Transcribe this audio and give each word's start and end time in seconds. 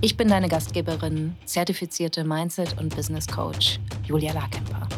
Ich 0.00 0.16
bin 0.16 0.28
deine 0.28 0.48
Gastgeberin, 0.48 1.36
zertifizierte 1.44 2.24
Mindset- 2.24 2.78
und 2.78 2.94
Business 2.94 3.26
Coach 3.26 3.80
Julia 4.04 4.32
Larkemper. 4.32 4.88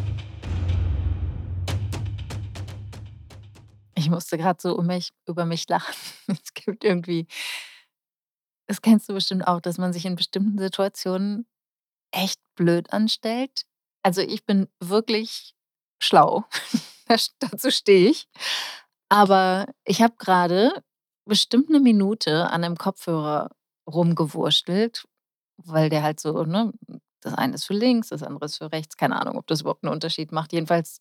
Ich 3.95 4.11
musste 4.11 4.37
gerade 4.37 4.59
so 4.61 4.77
um 4.77 4.87
mich, 4.87 5.11
über 5.27 5.45
mich 5.45 5.69
lachen. 5.69 5.95
Es 6.29 6.55
gibt 6.55 6.85
irgendwie, 6.85 7.27
das 8.67 8.83
kennst 8.83 9.09
du 9.09 9.15
bestimmt 9.15 9.47
auch, 9.47 9.61
dass 9.61 9.79
man 9.79 9.93
sich 9.93 10.05
in 10.07 10.17
bestimmten 10.17 10.59
Situationen 10.59 11.47
echt 12.11 12.41
blöd 12.55 12.93
anstellt. 12.93 13.63
Also 14.03 14.21
ich 14.23 14.45
bin 14.45 14.69
wirklich 14.81 15.55
schlau. 16.01 16.45
Dazu 17.39 17.71
stehe 17.71 18.11
ich. 18.11 18.29
Aber 19.09 19.67
ich 19.85 20.03
habe 20.03 20.15
gerade 20.19 20.83
bestimmt 21.25 21.69
eine 21.69 21.81
Minute 21.81 22.51
an 22.51 22.65
einem 22.65 22.77
Kopfhörer 22.77 23.51
rumgewurstelt, 23.87 25.07
weil 25.57 25.89
der 25.91 26.03
halt 26.03 26.21
so, 26.21 26.45
ne, 26.45 26.73
das 27.21 27.35
eine 27.35 27.55
ist 27.55 27.65
für 27.65 27.75
links, 27.75 28.09
das 28.09 28.23
andere 28.23 28.45
ist 28.47 28.59
für 28.59 28.73
rechts. 28.73 28.97
Keine 28.97 29.21
Ahnung, 29.21 29.37
ob 29.37 29.47
das 29.47 29.63
überhaupt 29.63 29.85
einen 29.85 29.93
Unterschied 29.93 30.33
macht. 30.33 30.53
Jedenfalls 30.53 31.01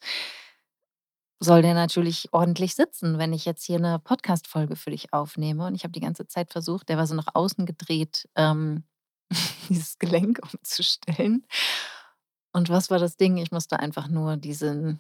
soll 1.40 1.62
der 1.62 1.74
natürlich 1.74 2.30
ordentlich 2.32 2.76
sitzen, 2.76 3.18
wenn 3.18 3.34
ich 3.34 3.46
jetzt 3.46 3.64
hier 3.64 3.78
eine 3.78 4.00
Podcast-Folge 4.00 4.76
für 4.76 4.92
dich 4.92 5.14
aufnehme. 5.14 5.68
Und 5.68 5.76
ich 5.76 5.84
habe 5.84 5.92
die 5.92 6.00
ganze 6.00 6.28
Zeit 6.28 6.52
versucht, 6.52 6.90
der 6.90 6.98
war 6.98 7.08
so 7.08 7.16
nach 7.16 7.28
außen 7.34 7.66
gedreht, 7.66 8.28
ähm, 8.36 8.84
dieses 9.70 10.00
Gelenk 10.00 10.40
umzustellen. 10.42 11.46
Und 12.54 12.70
was 12.70 12.90
war 12.90 13.00
das 13.00 13.18
Ding? 13.18 13.38
Ich 13.38 13.52
musste 13.52 13.80
einfach 13.80 14.08
nur 14.08 14.38
diesen, 14.38 15.00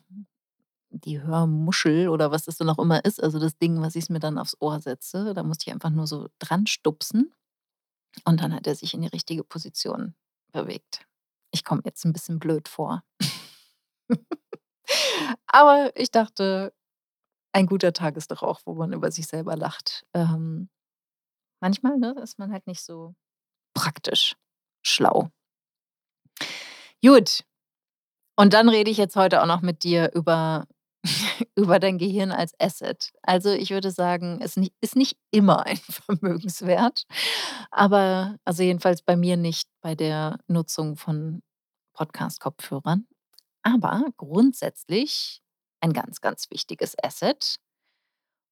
die 0.89 1.21
Hörmuschel 1.21 2.09
oder 2.09 2.31
was 2.31 2.45
das 2.45 2.57
dann 2.57 2.69
auch 2.69 2.79
immer 2.79 3.03
ist, 3.05 3.23
also 3.23 3.39
das 3.39 3.57
Ding, 3.57 3.81
was 3.81 3.95
ich 3.95 4.09
mir 4.09 4.19
dann 4.19 4.37
aufs 4.37 4.57
Ohr 4.59 4.79
setze, 4.81 5.33
da 5.33 5.43
musste 5.43 5.69
ich 5.69 5.73
einfach 5.73 5.89
nur 5.89 6.07
so 6.07 6.27
dran 6.39 6.67
stupsen. 6.67 7.31
Und 8.23 8.41
dann 8.41 8.53
hat 8.53 8.67
er 8.67 8.75
sich 8.75 8.93
in 8.93 9.01
die 9.01 9.07
richtige 9.07 9.43
Position 9.43 10.15
bewegt. 10.51 11.05
Ich 11.51 11.63
komme 11.63 11.81
jetzt 11.85 12.05
ein 12.05 12.13
bisschen 12.13 12.39
blöd 12.39 12.67
vor. 12.67 13.03
Aber 15.47 15.91
ich 15.95 16.11
dachte, 16.11 16.73
ein 17.53 17.67
guter 17.67 17.93
Tag 17.93 18.17
ist 18.17 18.31
doch 18.31 18.43
auch, 18.43 18.61
wo 18.65 18.73
man 18.73 18.93
über 18.93 19.11
sich 19.11 19.27
selber 19.27 19.55
lacht. 19.55 20.05
Ähm, 20.13 20.69
manchmal, 21.61 21.97
ne, 21.97 22.15
ist 22.21 22.37
man 22.37 22.51
halt 22.51 22.67
nicht 22.67 22.83
so 22.83 23.15
praktisch 23.73 24.35
schlau. 24.83 25.29
Gut. 27.01 27.43
Und 28.37 28.53
dann 28.53 28.67
rede 28.67 28.91
ich 28.91 28.97
jetzt 28.97 29.15
heute 29.15 29.41
auch 29.41 29.47
noch 29.47 29.61
mit 29.61 29.83
dir 29.83 30.11
über 30.13 30.67
über 31.55 31.79
dein 31.79 31.97
Gehirn 31.97 32.31
als 32.31 32.53
Asset. 32.59 33.11
Also 33.21 33.51
ich 33.51 33.71
würde 33.71 33.91
sagen, 33.91 34.39
es 34.41 34.57
ist 34.81 34.95
nicht 34.95 35.17
immer 35.31 35.65
ein 35.65 35.77
Vermögenswert, 36.07 37.05
aber 37.71 38.37
also 38.45 38.63
jedenfalls 38.63 39.01
bei 39.01 39.15
mir 39.15 39.37
nicht 39.37 39.69
bei 39.81 39.95
der 39.95 40.39
Nutzung 40.47 40.97
von 40.97 41.41
Podcast-Kopfhörern. 41.93 43.07
Aber 43.63 44.03
grundsätzlich 44.17 45.41
ein 45.81 45.93
ganz, 45.93 46.21
ganz 46.21 46.49
wichtiges 46.51 46.95
Asset. 47.01 47.55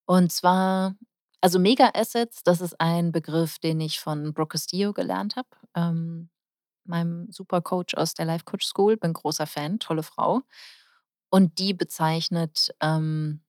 Und 0.06 0.32
zwar, 0.32 0.94
also 1.40 1.58
Mega-Assets, 1.58 2.42
das 2.42 2.60
ist 2.60 2.80
ein 2.80 3.12
Begriff, 3.12 3.58
den 3.58 3.80
ich 3.80 4.00
von 4.00 4.34
Brooke 4.34 4.52
Castillo 4.52 4.92
gelernt 4.92 5.36
habe, 5.36 5.48
ähm, 5.74 6.30
meinem 6.84 7.30
Supercoach 7.30 7.96
aus 7.96 8.14
der 8.14 8.26
Life 8.26 8.44
Coach 8.44 8.66
School. 8.66 8.96
Bin 8.96 9.12
großer 9.12 9.46
Fan, 9.46 9.78
tolle 9.78 10.02
Frau. 10.02 10.42
Und 11.34 11.58
die 11.58 11.74
bezeichnet 11.74 12.72
ähm, 12.80 13.40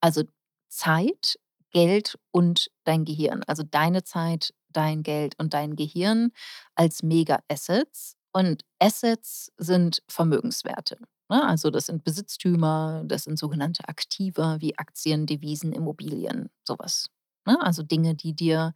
also 0.00 0.24
Zeit, 0.70 1.38
Geld 1.72 2.18
und 2.30 2.70
dein 2.84 3.04
Gehirn. 3.04 3.42
Also 3.46 3.64
deine 3.64 4.02
Zeit, 4.02 4.54
dein 4.70 5.02
Geld 5.02 5.38
und 5.38 5.52
dein 5.52 5.76
Gehirn 5.76 6.32
als 6.74 7.02
Mega-Assets. 7.02 8.16
Und 8.32 8.64
Assets 8.78 9.52
sind 9.58 10.02
Vermögenswerte. 10.08 10.96
Ne? 11.28 11.46
Also 11.46 11.68
das 11.68 11.84
sind 11.84 12.02
Besitztümer, 12.02 13.02
das 13.04 13.24
sind 13.24 13.38
sogenannte 13.38 13.86
Aktiva 13.86 14.58
wie 14.62 14.78
Aktien, 14.78 15.26
Devisen, 15.26 15.74
Immobilien, 15.74 16.48
sowas. 16.66 17.10
Ne? 17.44 17.60
Also 17.60 17.82
Dinge, 17.82 18.14
die 18.14 18.32
dir 18.32 18.74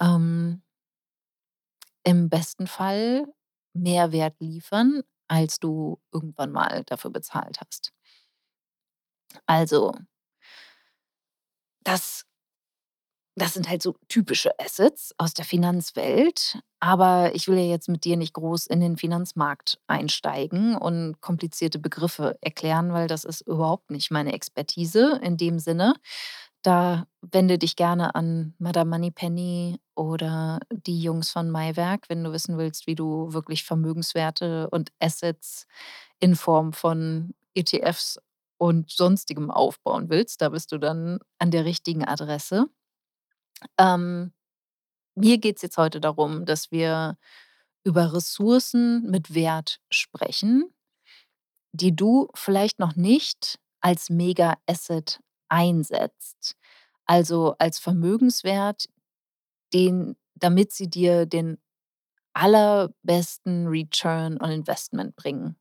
ähm, 0.00 0.60
im 2.02 2.28
besten 2.28 2.66
Fall 2.66 3.32
Mehrwert 3.74 4.40
liefern, 4.40 5.04
als 5.30 5.60
du 5.60 5.98
irgendwann 6.12 6.52
mal 6.52 6.84
dafür 6.86 7.10
bezahlt 7.10 7.60
hast. 7.60 7.92
Also, 9.48 9.92
das 11.84 12.24
das 13.36 13.54
sind 13.54 13.68
halt 13.68 13.80
so 13.82 13.94
typische 14.08 14.50
Assets 14.58 15.14
aus 15.16 15.32
der 15.34 15.44
Finanzwelt. 15.44 16.58
Aber 16.80 17.34
ich 17.34 17.46
will 17.48 17.56
ja 17.58 17.64
jetzt 17.64 17.88
mit 17.88 18.04
dir 18.04 18.16
nicht 18.16 18.34
groß 18.34 18.66
in 18.66 18.80
den 18.80 18.96
Finanzmarkt 18.96 19.78
einsteigen 19.86 20.74
und 20.76 21.20
komplizierte 21.20 21.78
Begriffe 21.78 22.36
erklären, 22.40 22.92
weil 22.92 23.06
das 23.06 23.24
ist 23.24 23.42
überhaupt 23.42 23.90
nicht 23.90 24.10
meine 24.10 24.32
Expertise 24.32 25.20
in 25.22 25.36
dem 25.36 25.58
Sinne. 25.58 25.94
Da 26.62 27.06
wende 27.22 27.58
dich 27.58 27.74
gerne 27.76 28.14
an 28.14 28.54
Madame 28.58 28.90
Moneypenny 28.90 29.80
oder 29.94 30.60
die 30.70 31.00
Jungs 31.00 31.30
von 31.30 31.50
Maiwerk, 31.50 32.08
wenn 32.08 32.22
du 32.22 32.32
wissen 32.32 32.58
willst, 32.58 32.86
wie 32.86 32.94
du 32.94 33.32
wirklich 33.32 33.64
Vermögenswerte 33.64 34.68
und 34.70 34.92
Assets 35.00 35.66
in 36.18 36.36
Form 36.36 36.72
von 36.74 37.34
ETFs 37.54 38.18
und 38.58 38.90
sonstigem 38.90 39.50
aufbauen 39.50 40.10
willst. 40.10 40.42
Da 40.42 40.50
bist 40.50 40.70
du 40.72 40.78
dann 40.78 41.18
an 41.38 41.50
der 41.50 41.64
richtigen 41.64 42.04
Adresse. 42.04 42.66
Ähm, 43.78 44.32
mir 45.14 45.38
geht 45.38 45.56
es 45.56 45.62
jetzt 45.62 45.78
heute 45.78 46.00
darum, 46.00 46.44
dass 46.44 46.70
wir 46.70 47.16
über 47.84 48.12
Ressourcen 48.12 49.10
mit 49.10 49.34
Wert 49.34 49.80
sprechen, 49.90 50.72
die 51.72 51.96
du 51.96 52.28
vielleicht 52.34 52.78
noch 52.78 52.96
nicht 52.96 53.58
als 53.80 54.10
Mega-Asset 54.10 55.20
einsetzt. 55.50 56.56
Also 57.06 57.56
als 57.58 57.78
Vermögenswert, 57.78 58.86
den, 59.74 60.16
damit 60.34 60.72
sie 60.72 60.88
dir 60.88 61.26
den 61.26 61.58
allerbesten 62.32 63.66
Return 63.66 64.40
on 64.40 64.50
Investment 64.50 65.16
bringen. 65.16 65.56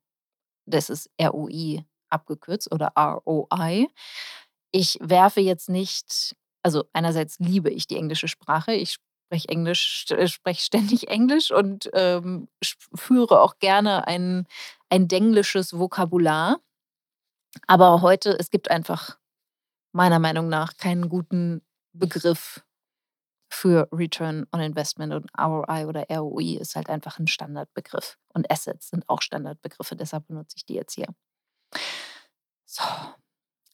Das 0.65 0.89
ist 0.89 1.09
ROI 1.21 1.83
abgekürzt 2.09 2.71
oder 2.71 2.93
ROI. 2.97 3.87
Ich 4.71 4.97
werfe 5.01 5.41
jetzt 5.41 5.69
nicht, 5.69 6.35
also 6.63 6.85
einerseits 6.93 7.39
liebe 7.39 7.71
ich 7.71 7.87
die 7.87 7.97
englische 7.97 8.27
Sprache. 8.27 8.73
Ich 8.73 8.97
spreche 9.25 9.49
Englisch, 9.49 10.05
spreche 10.25 10.61
ständig 10.61 11.07
Englisch 11.07 11.51
und 11.51 11.89
ähm, 11.93 12.47
führe 12.95 13.41
auch 13.41 13.57
gerne 13.59 14.07
ein, 14.07 14.47
ein 14.89 15.07
denglisches 15.07 15.77
Vokabular. 15.77 16.59
Aber 17.67 18.01
heute, 18.01 18.37
es 18.39 18.49
gibt 18.49 18.69
einfach 18.71 19.18
meiner 19.91 20.19
Meinung 20.19 20.49
nach 20.49 20.77
keinen 20.77 21.09
guten 21.09 21.61
Begriff 21.93 22.63
für 23.51 23.89
Return 23.91 24.45
on 24.51 24.61
Investment 24.61 25.13
und 25.13 25.29
ROI 25.37 25.87
oder 25.87 26.05
ROI 26.09 26.57
ist 26.59 26.75
halt 26.75 26.89
einfach 26.89 27.19
ein 27.19 27.27
Standardbegriff. 27.27 28.17
Und 28.33 28.49
Assets 28.51 28.89
sind 28.89 29.07
auch 29.09 29.21
Standardbegriffe, 29.21 29.95
deshalb 29.95 30.27
benutze 30.27 30.55
ich 30.57 30.65
die 30.65 30.75
jetzt 30.75 30.93
hier. 30.93 31.07
So, 32.65 32.83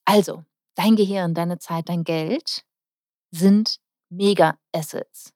also, 0.06 0.46
dein 0.76 0.96
Gehirn, 0.96 1.34
deine 1.34 1.60
Zeit, 1.60 1.90
dein 1.90 2.04
Geld 2.04 2.66
sind 3.32 3.80
Mega-Assets. 4.10 5.34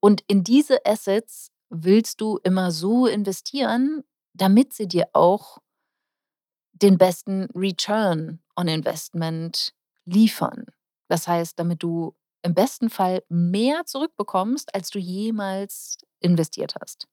Und 0.00 0.22
in 0.26 0.44
diese 0.44 0.84
Assets 0.84 1.50
willst 1.70 2.20
du 2.20 2.38
immer 2.42 2.70
so 2.70 3.06
investieren, 3.06 4.04
damit 4.34 4.74
sie 4.74 4.86
dir 4.86 5.08
auch 5.14 5.58
den 6.72 6.98
besten 6.98 7.44
Return 7.54 8.42
on 8.56 8.68
Investment 8.68 9.72
liefern. 10.04 10.66
Das 11.08 11.28
heißt, 11.28 11.58
damit 11.58 11.82
du 11.82 12.14
im 12.42 12.54
besten 12.54 12.90
Fall 12.90 13.22
mehr 13.28 13.84
zurückbekommst, 13.86 14.74
als 14.74 14.90
du 14.90 14.98
jemals 14.98 15.98
investiert 16.20 16.74
hast. 16.80 17.06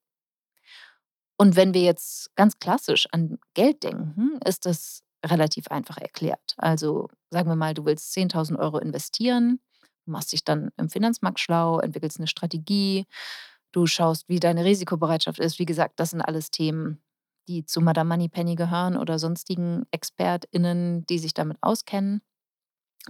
Und 1.40 1.56
wenn 1.56 1.74
wir 1.74 1.82
jetzt 1.82 2.36
ganz 2.36 2.60
klassisch 2.60 3.08
an 3.12 3.38
Geld 3.54 3.84
denken, 3.84 4.40
ist 4.46 4.66
das 4.66 5.02
relativ 5.26 5.68
einfach 5.70 5.98
erklärt. 5.98 6.54
Also 6.58 7.10
sagen 7.30 7.50
wir 7.50 7.56
mal, 7.56 7.74
du 7.74 7.86
willst 7.86 8.12
10.000 8.14 8.60
Euro 8.60 8.78
investieren, 8.78 9.60
machst 10.06 10.34
dich 10.34 10.44
dann 10.44 10.70
im 10.78 10.90
Finanzmarkt 10.90 11.40
schlau, 11.40 11.80
entwickelst 11.80 12.20
'ne 12.20 12.28
Strategie. 12.28 13.06
Du 13.72 13.88
schaust, 13.88 14.30
wie 14.30 14.40
deine 14.40 14.66
Risikobereitschaft 14.66 15.40
ist. 15.40 15.60
Wie 15.60 15.66
gesagt, 15.66 16.00
das 16.00 16.12
sind 16.12 16.22
alles 16.22 16.52
Themen, 16.52 17.02
die 17.48 17.66
zu 17.66 17.82
Madame 17.82 18.10
Moneypenny 18.10 18.56
gehören 18.56 18.98
oder 18.98 19.20
sonstigen 19.20 19.86
ExpertInnen, 19.92 21.06
die 21.08 21.20
sich 21.20 21.34
damit 21.34 21.58
auskennen. 21.62 22.22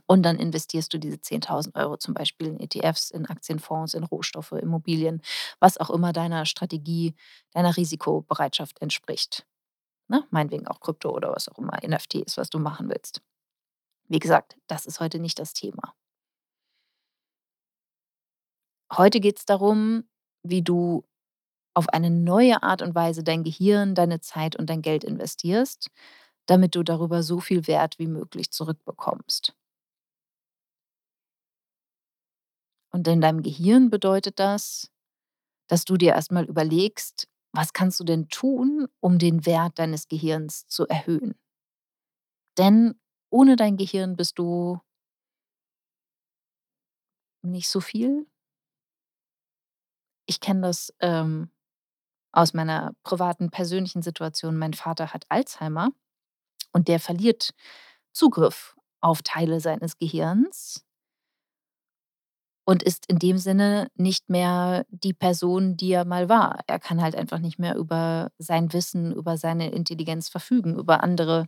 Und 0.08 0.24
dann 0.24 0.38
investierst 0.38 0.94
du 0.94 0.98
diese 1.00 1.18
10.000 1.22 1.76
€ 1.76 1.98
zum 2.00 2.14
Beispiel 2.16 2.48
in 2.48 2.60
ETFs, 2.60 3.12
in 3.12 3.26
Aktienfonds, 3.28 3.94
in 3.94 4.04
Rohstoffe, 4.04 4.52
Immobilien, 4.54 5.22
was 5.60 5.78
auch 5.78 5.90
immer 5.92 6.14
deiner 6.14 6.46
Strategie, 6.48 7.16
deiner 7.54 7.78
Risikobereitschaft 7.78 8.82
entspricht, 8.82 9.46
ne? 10.10 10.26
Meinetwegen 10.32 10.68
auch 10.68 10.80
Krypto 10.82 11.12
oder 11.12 11.32
was 11.34 11.50
auch 11.50 11.60
immer, 11.60 11.84
NFTs, 11.84 12.38
was 12.38 12.50
du 12.50 12.60
machen 12.60 12.90
willst. 12.90 13.22
Wie 14.10 14.20
gesagt, 14.20 14.58
das 14.68 14.86
ist 14.86 15.00
heute 15.02 15.20
nicht 15.20 15.40
das 15.40 15.54
Thema. 15.54 15.94
Heute 18.96 19.20
geht's 19.20 19.46
darum, 19.46 20.04
wie 20.44 20.62
du 20.62 21.04
auf 21.74 21.90
eine 21.90 22.10
neue 22.10 22.64
Art 22.64 22.82
und 22.82 22.96
Weise 22.96 23.24
dein 23.24 23.44
Gehirn, 23.44 23.96
deine 23.96 24.20
Zeit 24.22 24.56
und 24.56 24.70
dein 24.70 24.82
Geld 24.82 25.04
investierst, 25.04 25.90
damit 26.48 26.76
du 26.76 26.84
darüber 26.84 27.24
so 27.24 27.40
viel 27.40 27.68
Wert 27.68 28.00
wie 28.00 28.08
möglich 28.08 28.52
zurückbekommst. 28.52 29.54
Und 32.92 33.08
in 33.08 33.20
deinem 33.22 33.42
Gehirn 33.42 33.90
bedeutet 33.90 34.40
das, 34.40 34.90
dass 35.68 35.86
du 35.86 35.98
dir 35.98 36.14
erst 36.14 36.32
mal 36.32 36.46
überlegst: 36.46 37.28
„Was 37.54 37.74
kannst 37.74 38.00
du 38.00 38.04
denn 38.06 38.30
tun, 38.30 38.88
um 39.02 39.20
den 39.20 39.46
Wert 39.46 39.80
deines 39.80 40.08
Gehirns 40.08 40.68
zu 40.68 40.88
erhöhen?“ 40.88 41.36
Denn 42.58 43.00
ohne 43.30 43.56
dein 43.56 43.78
Gehirn 43.78 44.16
bist 44.16 44.40
du 44.40 44.80
nicht 47.44 47.70
so 47.70 47.80
viel. 47.82 48.26
Ich 50.26 50.40
kenne 50.40 50.62
das, 50.62 50.94
ähm, 51.00 51.50
aus 52.34 52.54
meiner 52.54 52.94
privaten, 53.04 53.50
persönlichen 53.52 54.02
Situation. 54.02 54.58
Mein 54.58 54.74
Vater 54.74 55.14
hat 55.14 55.26
Alzheimer 55.30 55.90
und 56.74 56.88
der 56.90 57.00
verliert 57.00 57.52
Zugriff 58.12 58.76
auf 59.02 59.22
Teile 59.22 59.60
seines 59.60 59.98
Gehirns 59.98 60.84
und 62.66 62.82
ist 62.82 63.06
in 63.08 63.20
dem 63.20 63.38
Sinne 63.38 63.88
nicht 63.96 64.30
mehr 64.30 64.86
die 64.90 65.14
Person, 65.14 65.76
die 65.78 65.92
er 65.92 66.06
mal 66.06 66.30
war. 66.30 66.60
Er 66.68 66.80
kann 66.80 67.02
halt 67.02 67.16
einfach 67.16 67.40
nicht 67.40 67.60
mehr 67.60 67.76
über 67.76 68.32
sein 68.38 68.74
Wissen, 68.74 69.14
über 69.14 69.38
seine 69.38 69.72
Intelligenz 69.72 70.30
verfügen, 70.30 70.78
über 70.78 71.04
andere 71.04 71.48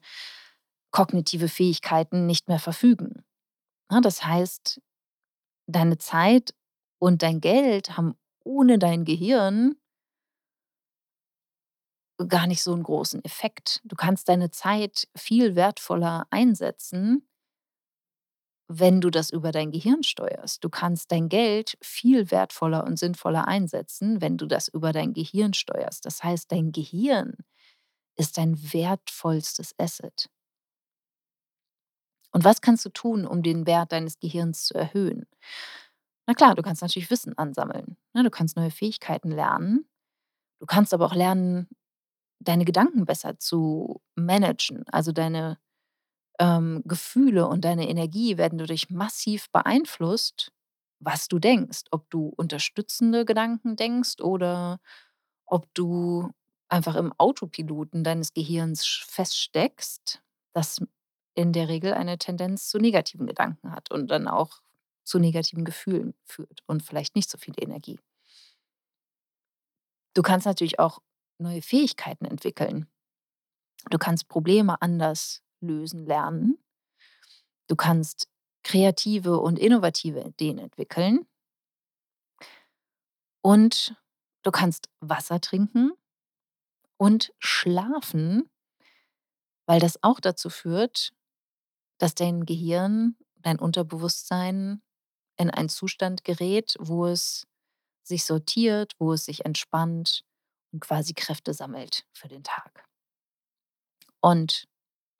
kognitive 0.91 1.47
Fähigkeiten 1.49 2.25
nicht 2.25 2.47
mehr 2.47 2.59
verfügen. 2.59 3.23
Das 3.89 4.25
heißt, 4.25 4.81
deine 5.67 5.97
Zeit 5.97 6.53
und 6.99 7.23
dein 7.23 7.41
Geld 7.41 7.97
haben 7.97 8.15
ohne 8.43 8.77
dein 8.79 9.05
Gehirn 9.05 9.75
gar 12.29 12.47
nicht 12.47 12.63
so 12.63 12.73
'n 12.73 12.83
großen 12.83 13.23
Effekt. 13.25 13.81
Du 13.83 13.95
kannst 13.95 14.29
deine 14.29 14.51
Zeit 14.51 15.07
viel 15.15 15.55
wertvoller 15.55 16.27
einsetzen 16.31 17.25
wenn 18.69 18.99
du 18.99 19.11
das 19.11 19.29
über 19.29 19.51
dein 19.51 19.71
Gehirn 19.71 20.01
steuerst. 20.03 20.63
Du 20.63 20.69
kannst 20.69 21.11
dein 21.11 21.29
Geld 21.29 21.77
viel 21.81 22.31
wertvoller 22.31 22.83
und 22.85 22.97
sinnvoller 22.97 23.47
einsetzen, 23.47 24.21
wenn 24.21 24.37
du 24.37 24.47
das 24.47 24.67
über 24.67 24.91
dein 24.91 25.13
Gehirn 25.13 25.53
steuerst. 25.53 26.05
Das 26.05 26.23
heißt, 26.23 26.51
dein 26.51 26.71
Gehirn 26.71 27.35
ist 28.17 28.37
dein 28.37 28.57
wertvollstes 28.73 29.73
Asset. 29.79 30.29
Und 32.33 32.43
was 32.43 32.61
kannst 32.61 32.85
du 32.85 32.89
tun, 32.89 33.25
um 33.25 33.43
den 33.43 33.65
Wert 33.65 33.91
deines 33.91 34.19
Gehirns 34.19 34.65
zu 34.65 34.73
erhöhen? 34.75 35.25
Na 36.27 36.33
klar, 36.33 36.55
du 36.55 36.61
kannst 36.63 36.81
natürlich 36.81 37.09
Wissen 37.11 37.37
ansammeln, 37.37 37.97
ne? 38.13 38.23
Du 38.23 38.29
kannst 38.29 38.55
neue 38.57 38.71
Fähigkeiten 38.71 39.31
lernen. 39.31 39.85
Du 40.59 40.65
kannst 40.67 40.93
aber 40.93 41.05
auch 41.07 41.15
lernen, 41.15 41.67
deine 42.39 42.65
Gedanken 42.65 43.05
besser 43.05 43.39
zu 43.39 44.01
managen. 44.15 44.83
Also, 44.89 45.11
deine, 45.11 45.57
ähm, 46.39 46.81
Gefühle 46.85 47.47
und 47.47 47.65
deine 47.65 47.89
Energie 47.89 48.37
werden 48.37 48.57
dadurch 48.57 48.89
massiv 48.89 49.49
beeinflusst, 49.51 50.51
was 50.99 51.27
du 51.27 51.39
denkst. 51.39 51.83
Ob 51.91 52.09
du 52.09 52.33
unterstützende 52.37 53.25
Gedanken 53.25 53.75
denkst 53.75 54.21
oder 54.21 54.79
ob 55.45 55.73
du 55.73 56.31
einfach 56.69 56.95
im 56.95 57.13
Autopiloten 57.17 58.03
deines 58.03 58.33
Gehirns 58.33 58.85
feststeckst, 58.85 60.21
das 60.53 60.81
in 61.35 61.53
der 61.53 61.69
Regel 61.69 61.93
eine 61.93 62.17
Tendenz 62.17 62.69
zu 62.69 62.79
negativen 62.79 63.27
Gedanken 63.27 63.71
hat 63.71 63.91
und 63.91 64.07
dann 64.09 64.27
auch 64.27 64.61
zu 65.03 65.19
negativen 65.19 65.65
Gefühlen 65.65 66.15
führt 66.25 66.61
und 66.67 66.83
vielleicht 66.83 67.15
nicht 67.15 67.29
so 67.29 67.37
viel 67.37 67.53
Energie. 67.57 67.99
Du 70.15 70.21
kannst 70.21 70.45
natürlich 70.45 70.79
auch 70.79 71.01
neue 71.37 71.61
Fähigkeiten 71.61 72.25
entwickeln. 72.25 72.89
Du 73.89 73.97
kannst 73.97 74.27
Probleme 74.27 74.81
anders 74.81 75.43
lösen 75.61 76.05
lernen. 76.05 76.57
Du 77.67 77.75
kannst 77.75 78.27
kreative 78.63 79.39
und 79.39 79.59
innovative 79.59 80.21
Ideen 80.21 80.57
entwickeln. 80.57 81.27
Und 83.41 83.95
du 84.43 84.51
kannst 84.51 84.89
Wasser 85.01 85.39
trinken 85.39 85.91
und 86.97 87.33
schlafen 87.39 88.49
weil 89.65 89.79
das 89.79 90.01
auch 90.03 90.19
dazu 90.19 90.49
führt, 90.49 91.13
dass 91.97 92.15
dein 92.15 92.45
Gehirn, 92.45 93.15
dein 93.37 93.59
Unterbewusstsein 93.59 94.81
in 95.37 95.49
einen 95.49 95.69
Zustand 95.69 96.23
gerät, 96.23 96.75
wo 96.79 97.05
es 97.07 97.47
sich 98.03 98.25
sortiert, 98.25 98.93
wo 98.99 99.13
es 99.13 99.25
sich 99.25 99.45
entspannt 99.45 100.23
und 100.75 100.81
quasi 100.81 101.13
Kräfte 101.13 101.53
sammelt 101.55 102.05
für 102.13 102.27
den 102.27 102.43
Tag. 102.43 102.85
Und 104.21 104.65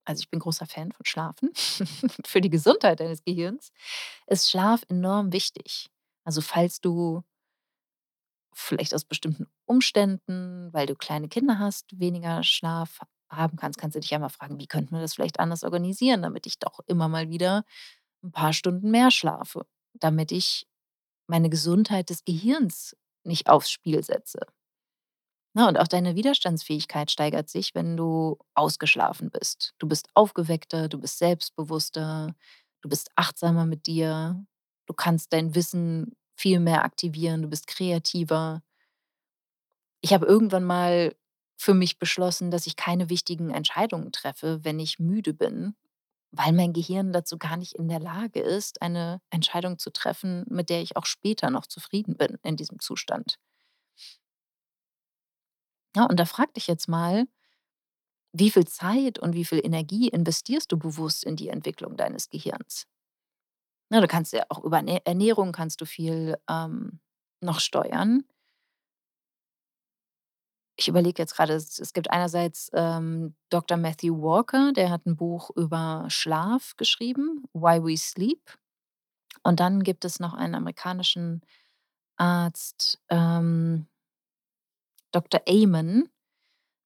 also, 0.05 0.21
ich 0.21 0.29
bin 0.31 0.39
großer 0.41 0.65
Fan 0.67 0.91
von 0.91 1.05
Schlafen. 1.05 1.51
Für 2.25 2.41
die 2.41 2.49
Gesundheit 2.49 2.99
deines 3.01 3.23
Gehirns 3.23 3.71
ist 4.27 4.49
Schlaf 4.51 4.83
enorm 4.89 5.33
wichtig. 5.33 5.89
Also, 6.25 6.41
falls 6.41 6.81
du 6.81 7.23
vielleicht 8.53 8.93
aus 8.95 9.05
bestimmten 9.05 9.47
Umständen, 9.65 10.69
weil 10.73 10.85
du 10.87 10.95
kleine 10.95 11.27
Kinder 11.27 11.59
hast, 11.59 11.99
weniger 11.99 12.43
Schlaf 12.43 12.99
haben 13.29 13.57
kannst, 13.57 13.79
kannst 13.79 13.95
du 13.95 13.99
dich 13.99 14.11
ja 14.11 14.19
mal 14.19 14.29
fragen: 14.29 14.59
„Wie 14.59 14.67
könnten 14.67 14.93
wir 14.95 15.01
das 15.01 15.13
vielleicht 15.15 15.39
anders 15.39 15.63
organisieren, 15.63 16.21
damit 16.21 16.45
ich 16.47 16.59
doch 16.59 16.79
immer 16.87 17.07
mal 17.09 17.29
wieder 17.29 17.65
'n 18.23 18.31
paar 18.31 18.53
Stunden 18.53 18.91
mehr 18.91 19.11
schlafe, 19.11 19.65
damit 19.93 20.31
ich 20.31 20.67
meine 21.27 21.49
Gesundheit 21.49 22.09
des 22.11 22.25
Gehirns 22.25 22.95
nicht 23.23 23.49
aufs 23.49 23.71
Spiel 23.71 24.03
setze?“ 24.03 24.41
Ne, 25.55 25.67
und 25.69 25.77
auch 25.79 25.87
deine 25.87 26.15
Widerstandsfähigkeit 26.15 27.09
steigert 27.11 27.49
sich, 27.49 27.73
wenn 27.75 27.95
du 27.95 28.37
ausgeschlafen 28.55 29.29
bist. 29.31 29.73
Du 29.79 29.87
bist 29.87 30.09
aufgeweckter, 30.13 30.89
du 30.89 30.99
bist 30.99 31.17
selbstbewusster, 31.17 32.35
du 32.81 32.89
bist 32.89 33.09
achtsamer 33.15 33.65
mit 33.65 33.87
dir. 33.87 34.45
Du 34.85 34.93
kannst 34.93 35.31
dein 35.31 35.55
Wissen 35.55 36.15
viel 36.35 36.59
mehr 36.59 36.83
aktivieren, 36.83 37.41
du 37.41 37.47
bist 37.47 37.67
kreativer. 37.67 38.61
Ich 40.01 40.13
habe 40.13 40.25
irgendwann 40.25 40.63
mal 40.65 41.15
für 41.57 41.73
mich 41.73 41.99
beschlossen, 41.99 42.51
dass 42.51 42.67
ich 42.67 42.75
keine 42.75 43.09
wichtigen 43.09 43.49
Entscheidungen 43.49 44.11
treffe, 44.11 44.59
wenn 44.63 44.79
ich 44.79 44.99
müde 44.99 45.33
bin, 45.33 45.75
weil 46.31 46.53
mein 46.53 46.73
Gehirn 46.73 47.13
dazu 47.13 47.37
gar 47.37 47.57
nicht 47.57 47.75
in 47.75 47.87
der 47.89 47.99
Lage 47.99 48.41
ist, 48.41 48.81
eine 48.81 49.21
Entscheidung 49.31 49.79
zu 49.79 49.91
treffen, 49.91 50.45
mit 50.49 50.69
der 50.69 50.81
ich 50.81 50.97
auch 50.97 51.05
später 51.05 51.49
noch 51.49 51.67
zufrieden 51.67 52.17
bin 52.17 52.37
in 52.43 52.57
diesem 52.57 52.79
Zustand. 52.79 53.37
Ja, 55.95 56.03
und 56.05 56.19
da 56.19 56.25
frage 56.25 56.51
dich 56.53 56.67
jetzt 56.67 56.89
mal: 56.89 57.25
Wie 58.33 58.51
viel 58.51 58.65
Zeit 58.67 59.17
und 59.17 59.33
wie 59.33 59.45
viel 59.45 59.61
Energie 59.63 60.09
investierst 60.09 60.69
du 60.71 60.77
bewusst 60.77 61.23
in 61.23 61.37
die 61.37 61.47
Entwicklung 61.47 61.95
deines 61.95 62.29
Gehirns? 62.29 62.85
Ne, 63.91 64.01
du 64.01 64.07
kannst 64.07 64.33
ja 64.33 64.43
auch 64.49 64.63
über 64.63 64.77
Ernä 64.77 64.99
Ernährung 65.05 65.51
kannst 65.51 65.79
du 65.81 65.85
viel, 65.85 66.37
ähm, 66.49 66.99
noch 67.41 67.59
steuern. 67.59 68.25
Ich 70.79 70.87
überlege 70.89 71.21
jetzt 71.21 71.35
grade, 71.35 71.53
es 71.53 71.93
gibt 71.93 72.11
einerseits, 72.11 72.69
ähm, 72.73 73.33
Doktor 73.49 73.77
Matthew 73.77 74.21
Walker, 74.21 74.73
der 74.73 74.89
hat 74.89 75.05
'n 75.05 75.15
Buch 75.15 75.49
über 75.55 76.05
Schlaf 76.09 76.75
geschrieben, 76.75 77.43
„Why 77.53 77.81
We 77.83 77.95
Sleep“. 77.97 78.41
Und 79.43 79.59
dann 79.61 79.83
gibt 79.83 80.05
es 80.05 80.19
noch 80.19 80.33
einen 80.33 80.55
amerikanischen 80.55 81.41
Arzt, 82.17 82.99
ähm 83.09 83.87
Doktor 85.13 85.41
Amen, 85.47 86.09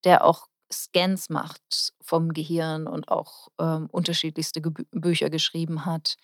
der 0.04 0.24
auch 0.24 0.48
Scans 0.72 1.30
macht 1.30 1.94
vom 2.02 2.32
Gehirn 2.34 2.86
und 2.88 3.08
auch, 3.10 3.48
ähm, 3.60 3.88
unterschiedlichste 3.92 4.60
Gebü 4.62 4.84
Bücher 4.92 5.30
geschrieben 5.30 5.86
hat. 5.86 6.16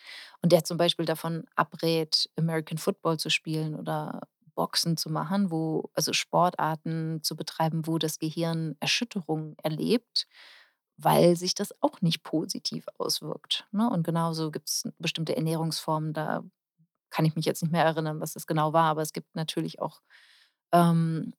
Und 0.42 0.52
der 0.52 0.64
zum 0.64 0.78
Beispiel 0.78 1.06
davon 1.06 1.44
abrät, 1.56 2.30
American 2.38 2.78
Football 2.78 3.18
zu 3.18 3.30
spielen 3.30 3.74
oder 3.76 4.22
Boxen 4.56 4.96
zu 4.96 5.10
machen, 5.10 5.50
wo 5.50 5.90
also, 5.94 6.12
Sportarten 6.14 7.22
zu 7.22 7.36
betreiben, 7.36 7.86
wo 7.86 7.98
das 7.98 8.18
Gehirn 8.18 8.76
Erschütterungen 8.80 9.56
erlebt, 9.62 10.26
weil 10.98 11.36
sich 11.36 11.54
das 11.54 11.74
auch 11.82 12.00
nicht 12.02 12.22
positiv 12.24 12.86
auswirkt, 12.98 13.66
ne? 13.72 13.90
Und 13.90 14.04
genauso 14.04 14.50
gibt's 14.52 14.84
bestimmte 14.98 15.36
Ernährungsformen, 15.36 16.12
da 16.14 16.42
kann 17.10 17.24
ich 17.26 17.36
mich 17.36 17.46
jetzt 17.46 17.62
nicht 17.62 17.72
mehr 17.72 17.84
erinnern, 17.84 18.20
was 18.20 18.34
das 18.34 18.46
genau 18.48 18.72
war, 18.74 18.86
aber 18.90 19.02
es 19.02 19.12
gibt 19.14 19.36
natürlich 19.36 19.80
auch, 19.82 20.00
ähm, 20.72 21.34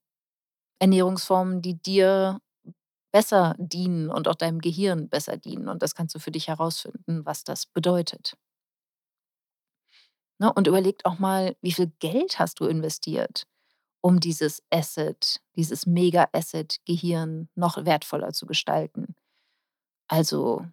Ernährungsformen, 0.79 1.61
die 1.61 1.75
dir 1.81 2.39
besser 3.13 3.55
dienen 3.59 4.09
und 4.09 4.27
auch 4.27 4.35
deinem 4.35 4.59
Gehirn 4.61 5.09
besser 5.09 5.37
dienen 5.37 5.69
und 5.69 5.81
das 5.83 5.95
kannst 5.95 6.15
du 6.15 6.19
für 6.19 6.31
dich 6.31 6.47
herausfinden, 6.49 7.25
was 7.25 7.43
das 7.43 7.65
bedeutet. 7.67 8.35
Ne, 10.39 10.53
und 10.53 10.67
überleg 10.67 10.99
auch 11.03 11.17
mal, 11.19 11.55
wie 11.61 11.71
viel 11.71 11.91
Geld 11.99 12.37
hast 12.37 12.59
du 12.59 12.65
investiert, 12.65 13.47
um 14.01 14.19
dieses 14.19 14.63
Asset, 14.71 15.41
dieses 15.55 15.87
Mega-Asset 15.87 16.77
Gehirn 16.85 17.49
noch 17.55 17.85
wertvoller 17.85 18.33
zu 18.33 18.45
gestalten? 18.47 19.15
Also, 20.09 20.65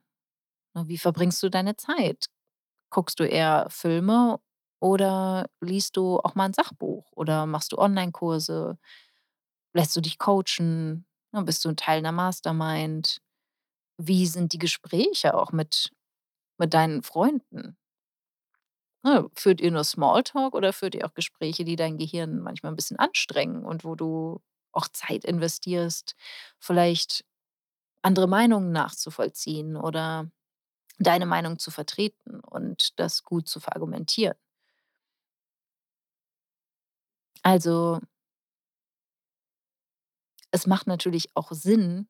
ne, 0.75 0.85
wie 0.89 0.99
verbringst 0.99 1.43
du 1.43 1.51
deine 1.51 1.77
Zeit? 1.77 2.27
Guckst 2.91 3.21
du 3.21 3.25
eher 3.25 3.69
Filme 3.71 4.41
oder 4.81 5.47
liest 5.61 5.97
du 5.97 6.19
auch 6.21 6.35
mal 6.37 6.47
'n 6.49 6.55
Sachbuch 6.55 7.07
oder 7.13 7.47
machst 7.47 7.73
du 7.73 7.79
Onlinekurse? 7.79 8.79
Lässt 9.77 9.97
du 9.97 10.01
dich 10.01 10.19
coachen? 10.19 11.05
Ne, 11.33 11.43
bist 11.43 11.65
du 11.65 11.69
'n 11.69 11.77
Teil 11.77 12.01
'ner 12.01 12.13
Mastermind? 12.13 13.19
Wie 13.99 14.27
sind 14.27 14.53
die 14.53 14.59
Gespräche 14.59 15.35
auch 15.35 15.53
mit 15.53 15.93
mit 16.59 16.75
deinen 16.75 17.03
Freunden? 17.03 17.77
Ne, 19.07 19.29
führt 19.35 19.61
ihr 19.61 19.71
nur 19.71 19.85
Small-Talk 19.85 20.55
oder 20.55 20.73
führt 20.73 20.95
ihr 20.95 21.05
auch 21.05 21.13
Gespräche, 21.13 21.65
die 21.65 21.77
dein 21.77 21.99
Gehirn 21.99 22.41
manchmal 22.41 22.73
'n 22.73 22.77
bisschen 22.77 22.99
anstrengen 22.99 23.63
und 23.67 23.85
wo 23.85 23.95
du 23.97 24.41
auch 24.73 24.89
Zeit 24.89 25.27
investierst, 25.27 26.15
vielleicht 26.59 27.23
andere 28.03 28.29
Meinungen 28.29 28.73
nachzuvollziehen 28.73 29.77
oder 29.77 30.31
deine 30.99 31.27
Meinung 31.27 31.59
zu 31.59 31.71
vertreten 31.71 32.41
und 32.41 32.99
das 33.01 33.25
gut 33.25 33.49
zu 33.49 33.61
verargumentieren? 33.61 34.37
Also 37.45 38.01
es 40.55 40.67
macht 40.67 40.87
natürlich 40.87 41.29
auch 41.35 41.53
Sinn, 41.53 42.09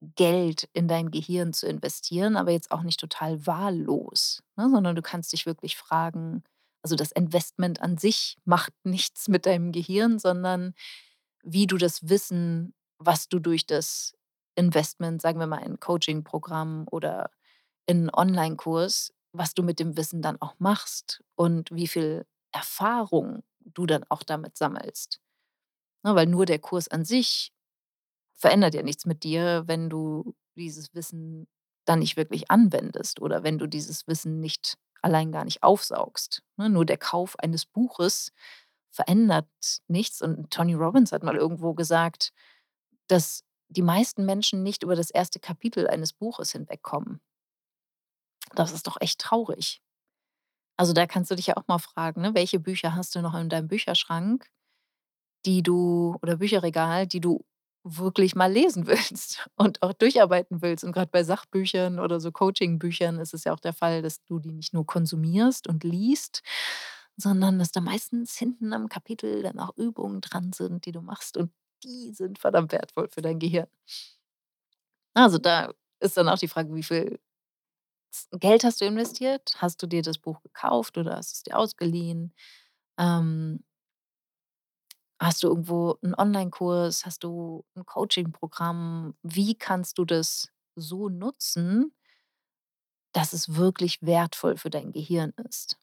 Geld 0.00 0.68
in 0.72 0.86
dein 0.86 1.10
Gehirn 1.10 1.52
zu 1.52 1.66
investieren, 1.66 2.36
aber 2.36 2.52
jetzt 2.52 2.70
auch 2.70 2.82
nicht 2.82 3.00
total 3.00 3.46
wahllos, 3.46 4.42
ne, 4.56 4.70
sondern 4.70 4.94
du 4.94 5.02
kannst 5.02 5.32
dich 5.32 5.44
wirklich 5.44 5.76
fragen 5.76 6.44
also, 6.80 6.94
das 6.94 7.10
Investment 7.10 7.82
an 7.82 7.98
sich 7.98 8.38
macht 8.44 8.72
nichts 8.84 9.28
mit 9.28 9.46
deinem 9.46 9.72
Gehirn, 9.72 10.18
sondern 10.18 10.74
wie 11.42 11.66
du 11.66 11.76
das 11.76 12.08
Wissen, 12.08 12.72
was 12.98 13.28
du 13.28 13.40
durch 13.40 13.66
das 13.66 14.14
Investment, 14.54 15.20
sagen 15.20 15.40
wir 15.40 15.48
mal, 15.48 15.64
in 15.64 15.80
Coaching-Programm 15.80 16.86
oder 16.90 17.30
in 17.86 18.10
Onlinekurs 18.12 19.12
was 19.32 19.54
du 19.54 19.62
mit 19.62 19.78
dem 19.78 19.96
Wissen 19.96 20.22
dann 20.22 20.40
auch 20.40 20.54
machst 20.58 21.22
und 21.34 21.70
wie 21.70 21.88
viel 21.88 22.26
Erfahrung 22.52 23.42
du 23.60 23.86
dann 23.86 24.04
auch 24.08 24.22
damit 24.22 24.56
sammelst. 24.56 25.20
Ne, 26.08 26.14
weil 26.14 26.26
nur 26.26 26.46
der 26.46 26.58
Kurs 26.58 26.88
an 26.88 27.04
sich 27.04 27.52
verändert 28.34 28.74
ja 28.74 28.82
nichts 28.82 29.06
mit 29.06 29.24
dir, 29.24 29.64
wenn 29.66 29.90
du 29.90 30.34
dieses 30.56 30.94
Wissen 30.94 31.46
dann 31.86 31.98
nicht 32.00 32.16
wirklich 32.16 32.50
anwendest 32.50 33.20
oder 33.20 33.42
wenn 33.44 33.58
du 33.58 33.66
dieses 33.66 34.06
Wissen 34.08 34.40
nicht 34.40 34.78
allein 35.02 35.32
gar 35.32 35.44
nicht 35.44 35.62
aufsaugst, 35.62 36.42
ne? 36.56 36.70
Nur 36.70 36.86
der 36.86 36.98
Kauf 36.98 37.38
eines 37.38 37.66
Buches 37.66 38.32
verändert 38.90 39.48
nichts 39.88 40.22
und 40.22 40.50
Tony 40.50 40.74
Robbins 40.74 41.12
hat 41.12 41.22
mal 41.24 41.36
irgendwo 41.36 41.74
gesagt, 41.74 42.32
dass 43.08 43.44
die 43.68 43.82
meisten 43.82 44.26
Menschen 44.26 44.62
nicht 44.64 44.82
über 44.84 44.96
das 44.96 45.10
1. 45.12 45.40
Kapitel 45.40 45.88
eines 45.88 46.12
Buches 46.14 46.52
hinwegkommen. 46.52 47.20
Das 48.54 48.72
ist 48.72 48.86
doch 48.86 48.96
echt 49.00 49.20
traurig. 49.20 49.80
Also, 50.80 50.92
da 50.92 51.06
kannst 51.08 51.30
du 51.32 51.34
dich 51.34 51.48
ja 51.48 51.56
auch 51.56 51.66
mal 51.66 51.78
fragen, 51.78 52.20
ne, 52.22 52.34
welche 52.34 52.60
Bücher 52.60 52.94
hast 52.94 53.14
du 53.16 53.20
noch 53.20 53.34
in 53.34 53.48
deinem 53.48 53.66
Bücherschrank, 53.66 54.48
die 55.46 55.62
du 55.62 56.16
oder 56.22 56.36
Bücherregal, 56.36 57.06
die 57.06 57.20
du 57.20 57.44
wirklich 57.84 58.34
mal 58.36 58.52
lesen 58.52 58.86
willst 58.88 59.48
und 59.56 59.82
auch 59.82 59.92
durcharbeiten 59.92 60.62
willst. 60.62 60.84
Und 60.84 60.92
grad 60.92 61.10
bei 61.12 61.22
Sachbüchern 61.24 61.98
oder 62.00 62.20
so 62.20 62.32
Coachingbüchern 62.32 63.18
ist 63.18 63.34
es 63.34 63.44
ja 63.44 63.52
auch 63.54 63.60
der 63.60 63.72
Fall, 63.74 64.02
dass 64.02 64.24
du 64.24 64.38
die 64.38 64.52
nicht 64.52 64.74
nur 64.74 64.86
konsumierst 64.86 65.68
und 65.68 65.84
liest, 65.84 66.42
sondern 67.16 67.58
dass 67.58 67.72
da 67.72 67.80
meistens 67.80 68.36
hinten 68.38 68.72
am 68.72 68.88
Kapitel 68.88 69.42
dann 69.42 69.58
auch 69.58 69.76
Übungen 69.76 70.20
dran 70.20 70.52
sind, 70.52 70.86
die 70.86 70.92
du 70.92 71.00
machst 71.02 71.36
und 71.36 71.52
die 71.84 72.12
sind 72.12 72.38
verdammt 72.38 72.72
wertvoll 72.72 73.08
für 73.10 73.22
dein 73.22 73.38
Gehirn. 73.38 73.68
Also, 75.14 75.38
da 75.38 75.72
ist 76.00 76.16
dann 76.16 76.28
auch 76.28 76.38
die 76.38 76.48
Frage, 76.48 76.74
wie 76.74 76.82
viel 76.82 77.18
Geld 78.32 78.64
hast 78.64 78.80
du 78.80 78.84
investiert? 78.86 79.54
Hast 79.58 79.82
du 79.82 79.86
dir 79.86 80.02
das 80.02 80.18
Buch 80.18 80.40
gekauft 80.42 80.98
oder 80.98 81.16
hast 81.16 81.32
du's 81.32 81.42
dir 81.42 81.56
ausgeliehen? 81.58 82.32
Ähm 82.98 83.60
hast 85.20 85.42
du 85.42 85.48
irgendwo 85.48 85.96
'n 86.02 86.14
Onlinekurs? 86.16 87.04
Hast 87.06 87.24
du 87.24 87.64
'n 87.76 87.84
Coachingprogramm? 87.86 89.14
Wie 89.22 89.54
kannst 89.56 89.98
du 89.98 90.04
das 90.04 90.48
so 90.76 91.08
nutzen 91.08 91.92
dass 93.14 93.32
es 93.32 93.54
wirklich 93.56 94.02
wertvoll 94.02 94.56
für 94.56 94.70
dein 94.70 94.92
Gehirn 94.92 95.32
ist? 95.48 95.78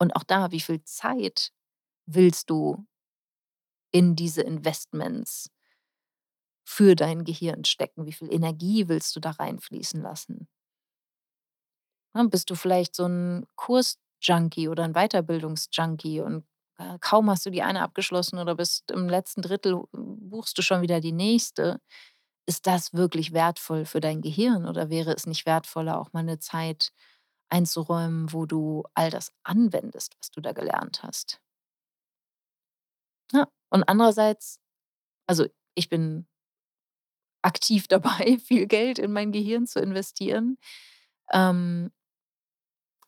Und 0.00 0.16
auch 0.16 0.24
da, 0.24 0.50
wie 0.52 0.60
viel 0.60 0.82
Zeit 0.84 1.52
willst 2.06 2.50
du 2.50 2.86
in 3.94 4.16
diese 4.16 4.40
Investments 4.42 5.48
für 6.66 6.94
dein 6.94 7.24
Gehirn 7.24 7.64
stecken? 7.64 8.06
Wie 8.06 8.12
viel 8.12 8.32
Energie 8.32 8.88
willst 8.88 9.16
du 9.16 9.20
da 9.20 9.30
reinfließen 9.32 10.00
lassen? 10.00 10.46
Ne, 12.14 12.28
bist 12.28 12.50
du 12.50 12.54
vielleicht 12.54 12.94
so 12.94 13.04
'n 13.06 13.46
Kurs-Junkie 13.56 14.68
oder 14.68 14.84
'n 14.84 14.92
Weiterbildungs-Junkie 14.92 16.20
und, 16.20 16.44
kaum 17.00 17.30
hast 17.30 17.46
du 17.46 17.50
die 17.50 17.62
eine 17.62 17.82
abgeschlossen 17.82 18.38
oder 18.38 18.54
bist 18.56 18.90
im 18.90 19.08
letzten 19.08 19.42
Drittel, 19.42 19.82
buchst 19.92 20.56
du 20.58 20.62
schon 20.62 20.82
wieder 20.82 21.00
die 21.00 21.12
nächste. 21.12 21.80
Ist 22.46 22.66
das 22.66 22.92
wirklich 22.94 23.32
wertvoll 23.34 23.86
für 23.86 24.00
dein 24.00 24.22
Gehirn 24.22 24.66
oder 24.66 24.90
wäre 24.90 25.12
es 25.14 25.26
nicht 25.26 25.46
wertvoller, 25.46 26.00
auch 26.00 26.12
mal 26.12 26.24
'ne 26.24 26.38
Zeit 26.40 26.92
einzuräumen, 27.50 28.32
wo 28.32 28.46
du 28.46 28.84
all 28.94 29.10
das 29.10 29.32
anwendest, 29.44 30.16
was 30.20 30.30
du 30.32 30.40
da 30.42 30.52
gelernt 30.52 31.02
hast? 31.04 31.40
Ja, 33.32 33.46
und 33.70 33.84
andererseits 33.84 34.58
also, 35.28 35.46
ich 35.74 35.88
bin 35.90 36.26
aktiv 37.44 37.86
dabei, 37.88 38.38
viel 38.44 38.66
Geld 38.66 38.98
in 38.98 39.12
mein 39.12 39.32
Gehirn 39.32 39.66
zu 39.66 39.80
investieren. 39.80 40.58
Ähm 41.32 41.90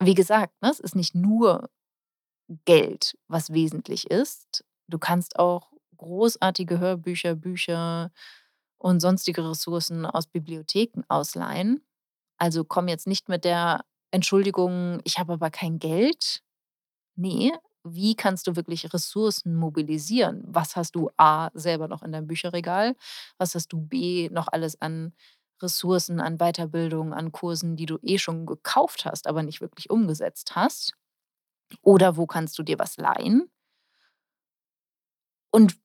wie 0.00 0.14
gesagt, 0.14 0.52
ne, 0.62 0.70
es 0.70 0.80
ist 0.80 0.96
nicht 0.96 1.14
nur 1.14 1.68
Geld, 2.64 3.16
was 3.28 3.52
wesentlich 3.52 4.10
ist. 4.10 4.64
Du 4.88 4.98
kannst 4.98 5.38
auch 5.38 5.72
großartige 5.96 6.78
Hörbücher, 6.78 7.34
Bücher 7.36 8.10
und 8.78 9.00
sonstige 9.00 9.48
Ressourcen 9.48 10.06
aus 10.06 10.26
Bibliotheken 10.26 11.02
ausleihen. 11.08 11.82
Also, 12.38 12.64
komm 12.64 12.88
jetzt 12.88 13.06
nicht 13.06 13.28
mit 13.28 13.44
der 13.44 13.84
Entschuldigung: 14.12 15.00
„Ich 15.04 15.18
habe 15.18 15.34
aber 15.34 15.50
kein 15.50 15.78
Geld.“ 15.78 16.42
Ne, 17.16 17.52
wie 17.84 18.14
kannst 18.16 18.46
du 18.46 18.56
wirklich 18.56 18.92
Ressourcen 18.94 19.54
mobilisieren? 19.56 20.42
Was 20.46 20.76
hast 20.76 20.96
du 20.96 21.10
A 21.18 21.50
selber 21.54 21.88
noch 21.88 22.02
in 22.02 22.12
deinem 22.12 22.26
Bücherregal? 22.26 22.96
Was 23.38 23.54
hast 23.54 23.72
du 23.72 23.78
B 23.80 24.28
noch 24.32 24.48
alles 24.48 24.80
an 24.82 25.14
Ressourcen, 25.62 26.20
an 26.20 26.38
Weiterbildung, 26.38 27.14
an 27.14 27.32
Kursen, 27.32 27.76
die 27.76 27.86
du 27.86 27.98
eh 28.02 28.18
schon 28.18 28.46
gekauft 28.46 29.04
hast, 29.06 29.26
aber 29.28 29.42
nicht 29.42 29.60
wirklich 29.60 29.90
umgesetzt 29.90 30.56
hast? 30.56 30.94
Oder 31.82 32.16
wo 32.16 32.26
kannst 32.26 32.58
du 32.58 32.62
dir 32.62 32.78
was 32.78 32.96
leihen? 32.96 33.50
Und 35.50 35.78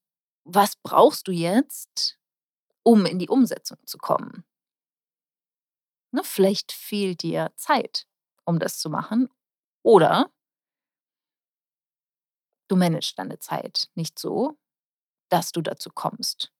was 0.46 0.76
brauchst 0.78 1.28
du 1.28 1.32
jetzt, 1.32 2.18
um 2.84 3.06
in 3.06 3.20
die 3.20 3.30
Umsetzung 3.30 3.78
zu 3.86 3.98
kommen? 3.98 4.46
Ne, 6.12 6.24
vielleicht 6.24 6.72
fehlt 6.72 7.22
dir 7.22 7.52
Zeit, 7.56 8.08
um 8.46 8.58
das 8.60 8.80
zu 8.80 8.90
machen 8.90 9.30
oder 9.84 10.32
du 12.68 12.76
managst 12.76 13.18
deine 13.20 13.40
Zeit 13.40 13.90
nicht 13.96 14.18
so, 14.18 14.58
dass 15.30 15.52
du 15.52 15.62
dazu 15.62 15.90
kommst 15.90 16.52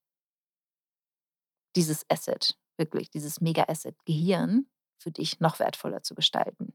dieses 1.76 2.04
Asset, 2.10 2.58
wirklich 2.76 3.10
dieses 3.10 3.40
Mega-Asset 3.40 3.96
Gehirn 4.04 4.66
für 4.98 5.10
dich 5.10 5.40
noch 5.40 5.58
wertvoller 5.58 6.02
zu 6.02 6.14
gestalten. 6.14 6.74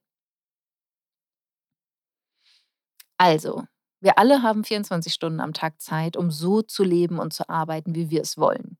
Also, 3.17 3.63
wir 4.01 4.17
alle 4.19 4.43
haben 4.43 4.63
24 4.63 5.13
Stunden 5.13 5.39
am 5.39 5.53
Tag 5.53 5.81
Zeit, 5.81 6.17
um 6.17 6.31
so 6.31 6.61
zu 6.61 6.83
leben 6.83 7.19
und 7.19 7.33
zu 7.33 7.49
arbeiten, 7.49 7.95
wie 7.95 8.09
wir 8.09 8.21
es 8.21 8.37
wollen. 8.37 8.77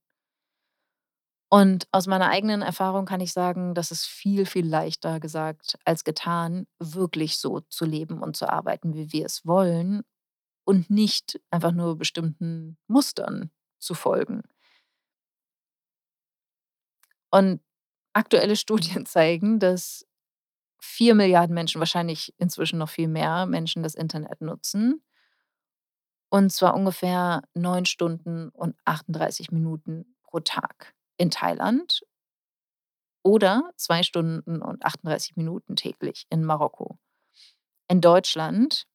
Und 1.49 1.87
aus 1.91 2.07
meiner 2.07 2.29
eigenen 2.29 2.61
Erfahrung 2.61 3.05
kann 3.05 3.21
ich 3.21 3.31
sagen, 3.31 3.75
das 3.75 3.91
ist 3.91 4.05
viel, 4.05 4.45
viel 4.45 4.67
leichter 4.67 5.19
gesagt 5.19 5.77
als 5.85 6.03
getan, 6.03 6.67
wirklich 6.79 7.37
so 7.37 7.61
zu 7.61 7.85
leben 7.85 8.21
und 8.21 8.35
zu 8.35 8.49
arbeiten, 8.49 8.93
wie 8.93 9.13
wir 9.13 9.25
es 9.25 9.45
wollen 9.45 10.03
und 10.65 10.89
nicht 10.89 11.39
einfach 11.51 11.71
nur 11.71 11.97
bestimmten 11.97 12.77
Mustern 12.87 13.51
zu 13.79 13.93
folgen. 13.93 14.41
Und 17.31 17.61
aktuelle 18.13 18.55
Studien 18.57 19.05
zeigen, 19.05 19.59
dass 19.59 20.05
4.000.000.000 20.85 21.53
Menschen, 21.53 21.79
wahrscheinlich 21.79 22.33
inzwischen 22.37 22.79
noch 22.79 22.89
viel 22.89 23.07
mehr 23.07 23.45
Menschen 23.45 23.83
das 23.83 23.95
Internet 23.95 24.41
nutzen. 24.41 25.01
Und 26.31 26.51
zwar 26.51 26.75
ungefähr 26.75 27.43
9 27.53 27.85
Stunden 27.85 28.49
und 28.49 28.75
38 28.85 29.51
Minuten 29.51 30.15
pro 30.23 30.39
Tag 30.39 30.93
in 31.17 31.29
Thailand 31.31 32.01
oder 33.23 33.71
2 33.77 34.03
Stunden 34.03 34.61
und 34.61 34.83
38 34.85 35.35
Minuten 35.35 35.75
täglich 35.75 36.25
in 36.29 36.43
Marokko. 36.43 36.97
In 37.87 38.01
Deutschland 38.01 38.85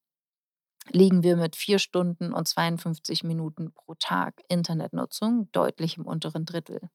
liegen 0.90 1.22
wir 1.22 1.36
mit 1.36 1.56
4 1.56 1.78
Stunden 1.78 2.32
und 2.32 2.46
52 2.48 3.24
Minuten 3.24 3.72
pro 3.72 3.94
Tag 3.94 4.42
Internetnutzung 4.48 5.50
deutlich 5.52 5.96
im 5.96 6.06
unteren 6.06 6.44
Drittel. 6.44 6.90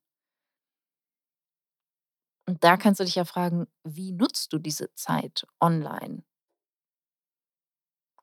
Und 2.56 2.64
da 2.64 2.78
kannst 2.78 3.02
du 3.02 3.04
dich 3.04 3.16
ja 3.16 3.26
fragen: 3.26 3.68
„Wie 3.84 4.14
nutzt 4.14 4.54
du 4.54 4.60
diese 4.60 4.90
Zeit 4.94 5.46
online?“ 5.60 6.24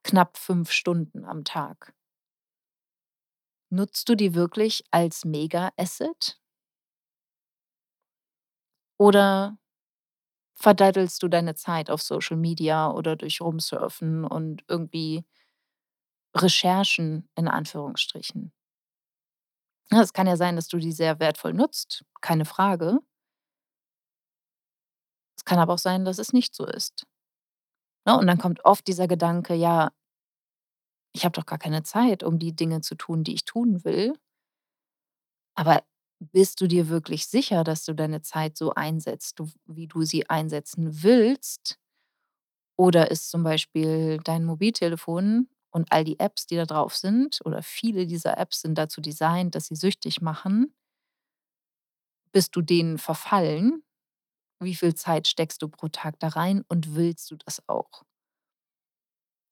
Knapp 0.04 0.36
5 0.38 0.70
Stunden 0.70 1.24
am 1.24 1.42
Tag. 1.42 1.92
Nutzt 3.70 4.08
du 4.08 4.14
die 4.14 4.34
wirklich 4.34 4.84
als 4.92 5.24
Mega-Asset? 5.24 6.38
Oder 9.00 9.58
verdaddelst 10.54 11.22
du 11.22 11.28
deine 11.28 11.54
Zeit 11.54 11.90
auf 11.90 12.02
Social 12.02 12.36
Media 12.38 12.90
oder 12.90 13.16
durch 13.16 13.40
Rumsurfen 13.42 14.24
und 14.24 14.64
irgendwie 14.68 15.24
Recherchen 16.36 17.26
in 17.36 17.48
Anführungsstrichen? 17.48 18.52
Es 19.90 20.12
kann 20.12 20.26
ja 20.26 20.36
sein, 20.36 20.56
dass 20.56 20.68
du 20.68 20.78
die 20.78 20.92
sehr 20.92 21.20
wertvoll 21.20 21.52
nutzt, 21.54 22.04
keine 22.20 22.44
Frage. 22.44 22.98
Es 25.42 25.44
kann 25.44 25.58
aber 25.58 25.74
auch 25.74 25.78
sein, 25.78 26.04
dass 26.04 26.18
es 26.18 26.32
nicht 26.32 26.54
so 26.54 26.64
ist. 26.64 27.04
Ne, 28.06 28.16
und 28.18 28.26
dann 28.28 28.38
kommt 28.38 28.64
oft 28.64 28.86
dieser 28.86 29.08
Gedanke: 29.08 29.54
„Ja“ 29.54 29.90
„ich 31.14 31.24
habe 31.24 31.32
doch 31.32 31.46
gar 31.46 31.58
keine 31.58 31.82
Zeit, 31.84 32.22
um 32.22 32.38
die 32.38 32.54
Dinge 32.54 32.80
zu 32.82 32.94
tun, 32.96 33.24
die 33.24 33.32
ich 33.34 33.44
tun 33.46 33.82
will.“ 33.84 34.14
Aber 35.54 35.82
bist 36.20 36.60
du 36.60 36.66
dir 36.68 36.88
wirklich 36.88 37.26
sicher, 37.26 37.64
dass 37.64 37.84
du 37.84 37.94
deine 37.94 38.22
Zeit 38.22 38.56
so 38.56 38.72
einsetzt, 38.74 39.40
wie 39.66 39.86
du 39.88 40.02
sie 40.04 40.28
einsetzen 40.30 41.02
willst? 41.02 41.78
Oder 42.78 43.10
ist 43.10 43.30
zum 43.30 43.42
Beispiel 43.42 44.18
dein 44.24 44.44
Mobiltelefon 44.44 45.48
und 45.70 45.92
all 45.92 46.04
die 46.04 46.18
Apps, 46.18 46.46
die 46.46 46.56
da 46.56 46.64
drauf 46.64 46.96
sind 46.96 47.40
oder 47.44 47.62
viele 47.62 48.06
dieser 48.06 48.38
Apps 48.38 48.60
sind 48.62 48.76
dazu 48.78 49.00
designt, 49.00 49.54
dass 49.54 49.66
sie 49.66 49.76
süchtig 49.76 50.20
machen 50.20 50.72
bist 52.32 52.54
du 52.56 52.60
denen 52.62 52.98
verfallen? 52.98 53.82
Wie 54.62 54.74
viel 54.74 54.94
Zeit 54.94 55.28
steckst 55.28 55.60
du 55.62 55.68
pro 55.68 55.88
Tag 55.88 56.18
da 56.20 56.28
rein 56.28 56.64
und 56.68 56.94
willst 56.96 57.30
du 57.30 57.36
das 57.36 57.62
auch? 57.68 58.02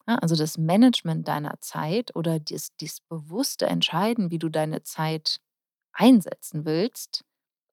Ne, 0.07 0.21
also 0.23 0.37
das 0.37 0.59
Management 0.59 1.29
deiner 1.29 1.61
Zeit 1.61 2.15
oder 2.17 2.39
dies 2.41 2.71
dies 2.81 3.01
bewusste 3.01 3.67
Entscheiden, 3.67 4.31
wie 4.31 4.39
du 4.39 4.49
deine 4.49 4.83
Zeit 4.83 5.41
einsetzen 5.93 6.65
willst 6.65 7.25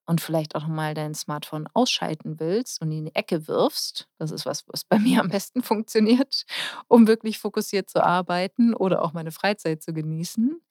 und 0.08 0.22
vielleicht 0.22 0.56
auch 0.56 0.68
mal 0.68 0.94
dein 0.96 1.16
Smartphone 1.16 1.68
ausschalten 1.74 2.40
willst 2.40 2.82
und 2.82 2.92
in 2.92 3.06
die 3.08 3.16
Ecke 3.16 3.48
wirfst. 3.48 4.10
Das 4.20 4.32
ist 4.32 4.46
was, 4.46 4.66
was 4.70 4.84
bei 4.86 5.00
mir 5.00 5.22
am 5.22 5.30
besten 5.30 5.64
funktioniert, 5.64 6.46
um 6.88 7.08
wirklich 7.08 7.40
fokussiert 7.40 7.90
zu 7.90 8.04
arbeiten 8.04 8.74
oder 8.76 9.04
auch 9.04 9.14
meine 9.14 9.32
Freizeit 9.32 9.84
zu 9.84 9.94
genießen. 9.94 10.62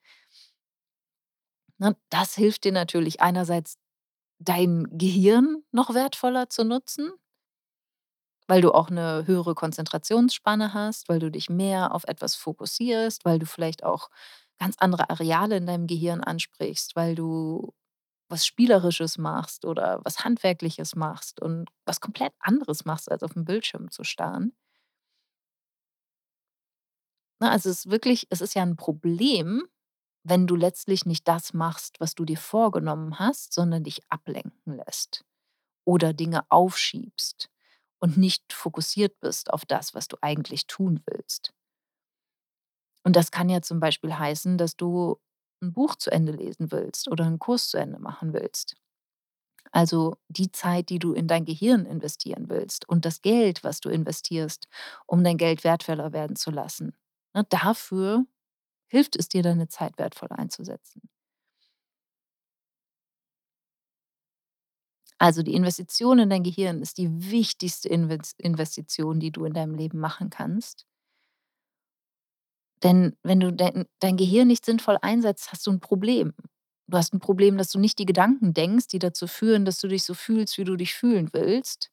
Ne, 1.79 1.97
das 2.11 2.35
hilft 2.35 2.65
dir 2.65 2.73
natürlich 2.73 3.21
einerseits, 3.21 3.77
dein 4.41 4.87
Gehirn 4.99 5.63
noch 5.73 5.95
wertvoller 5.95 6.49
zu 6.51 6.65
nutzen 6.65 7.13
weil 8.51 8.61
du 8.63 8.73
auch 8.73 8.91
'ne 8.91 9.25
höhere 9.27 9.55
Konzentrationsspanne 9.55 10.73
hast, 10.73 11.09
weil 11.09 11.19
du 11.19 11.31
dich 11.31 11.51
mehr 11.51 11.93
auf 11.95 12.05
etwas 12.07 12.37
fokussierst, 12.37 13.25
weil 13.25 13.39
du 13.41 13.47
vielleicht 13.47 13.83
auch 13.85 14.09
ganz 14.59 14.77
andere 14.79 15.11
Areale 15.11 15.57
in 15.57 15.67
deinem 15.67 15.87
Gehirn 15.87 16.21
ansprichst, 16.23 16.95
weil 16.97 17.15
du 17.17 17.73
was 18.31 18.47
Spielerisches 18.47 19.19
machst 19.19 19.65
oder 19.67 20.01
was 20.05 20.25
Handwerkliches 20.25 20.97
machst 20.97 21.41
und 21.43 21.71
was 21.87 22.01
komplett 22.01 22.33
anderes 22.41 22.85
machst, 22.85 23.11
als 23.11 23.23
auf 23.25 23.37
'n 23.37 23.45
Bildschirm 23.47 23.91
zu 23.91 24.05
starren. 24.05 24.53
Ne, 27.41 27.51
also 27.51 27.69
es 27.71 27.81
ist 27.85 27.91
wirklich 27.91 28.27
es 28.31 28.41
ist 28.41 28.55
ja 28.55 28.63
'n 28.63 28.77
Problem, 28.77 29.63
wenn 30.29 30.47
du 30.47 30.57
letztlich 30.57 31.07
nicht 31.07 31.29
das 31.29 31.55
machst, 31.55 32.01
was 32.01 32.15
du 32.15 32.25
dir 32.25 32.39
vorgenommen 32.39 33.19
hast, 33.19 33.53
sondern 33.55 33.85
dich 33.85 34.03
ablenken 34.11 34.77
lässt 34.77 35.25
oder 35.85 36.13
Dinge 36.15 36.45
aufschiebst 36.51 37.51
und 38.01 38.17
nicht 38.19 38.53
fokussiert 38.53 39.21
bist 39.21 39.53
auf 39.53 39.65
das, 39.67 39.95
was 39.95 40.09
du 40.09 40.17
eigentlich 40.23 40.67
tun 40.69 41.03
willst. 41.07 41.53
Und 43.05 43.17
das 43.17 43.31
kann 43.31 43.49
ja 43.49 43.63
zum 43.63 43.81
Beispiel 43.81 44.15
heißen, 44.19 44.59
dass 44.59 44.77
du 44.77 45.17
'n 45.63 45.73
Buch 45.73 45.97
zu 45.97 46.11
Ende 46.11 46.33
lesen 46.33 46.71
willst 46.73 47.09
oder 47.11 47.25
'n 47.27 47.39
Kurs 47.39 47.69
zu 47.69 47.79
Ende 47.79 47.99
machen 48.01 48.33
willst. 48.33 48.77
Also 49.73 50.17
die 50.29 50.53
Zeit, 50.53 50.89
die 50.91 50.99
du 50.99 51.13
in 51.13 51.29
dein 51.29 51.45
Gehirn 51.45 51.87
investieren 51.87 52.49
willst 52.49 52.89
und 52.89 53.05
das 53.05 53.23
Geld, 53.23 53.65
was 53.65 53.81
du 53.81 53.91
investierst, 53.91 54.69
um 55.07 55.25
dein 55.25 55.39
Geld 55.39 55.65
wertvoller 55.65 56.13
werden 56.13 56.37
zu 56.37 56.51
lassen. 56.51 56.95
Ne, 57.35 57.45
dafür 57.51 58.25
hilft 58.97 59.17
es 59.17 59.29
dir, 59.29 59.43
deine 59.43 59.69
Zeit 59.69 59.99
wertvoll 59.99 60.29
einzusetzen. 60.33 61.03
Also 65.21 65.43
die 65.43 65.55
Investition 65.55 66.19
in 66.19 66.31
dein 66.31 66.43
Gehirn 66.43 66.81
ist 66.83 66.99
die 66.99 67.09
wichtigste 67.31 67.89
Inves 67.89 68.35
Investition, 68.39 69.19
die 69.21 69.31
du 69.31 69.45
in 69.45 69.55
deinem 69.55 69.75
Leben 69.75 69.99
machen 69.99 70.31
kannst. 70.31 70.85
Denn 72.83 73.17
wenn 73.23 73.41
du 73.41 73.53
dein 73.53 73.87
dein 74.01 74.17
Gehirn 74.17 74.49
nicht 74.49 74.65
sinnvoll 74.65 74.99
einsetzt, 75.01 75.51
hast 75.53 75.67
du 75.67 75.71
'n 75.71 75.81
Problem. 75.81 76.35
Du 76.89 76.97
hast 76.99 77.13
'n 77.15 77.21
Problem, 77.21 77.57
dass 77.59 77.71
du 77.71 77.79
nicht 77.79 77.99
die 77.99 78.07
Gedanken 78.07 78.55
denkst, 78.55 78.89
die 78.89 78.99
dazu 78.99 79.27
führen, 79.27 79.65
dass 79.65 79.81
du 79.81 79.89
dich 79.89 80.05
so 80.05 80.15
fühlst, 80.15 80.59
wie 80.59 80.65
du 80.65 80.77
dich 80.77 80.95
fühlen 80.95 81.31
willst. 81.33 81.91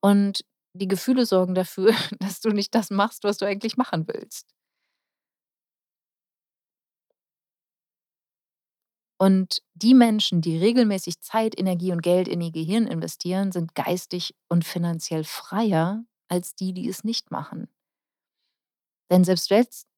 Und 0.00 0.44
die 0.74 0.88
Gefühle 0.88 1.26
sorgen 1.26 1.54
dafür, 1.54 1.92
dass 2.20 2.40
du 2.40 2.50
nicht 2.50 2.74
das 2.74 2.90
machst, 2.90 3.24
was 3.24 3.38
du 3.38 3.46
eigentlich 3.46 3.76
machen 3.76 4.06
willst. 4.08 4.55
Und 9.18 9.62
die 9.74 9.94
Menschen, 9.94 10.42
die 10.42 10.58
regelmäßig 10.58 11.20
Zeit, 11.20 11.58
Energie 11.58 11.92
und 11.92 12.02
Geld 12.02 12.28
in 12.28 12.40
ihr 12.40 12.52
Gehirn 12.52 12.86
investieren, 12.86 13.50
sind 13.50 13.74
geistig 13.74 14.34
und 14.48 14.64
finanziell 14.64 15.24
freier 15.24 16.04
als 16.28 16.54
die, 16.54 16.74
die 16.74 16.88
es 16.88 17.02
nicht 17.04 17.30
machen. 17.30 17.68
Denn 19.10 19.24
selbst 19.24 19.48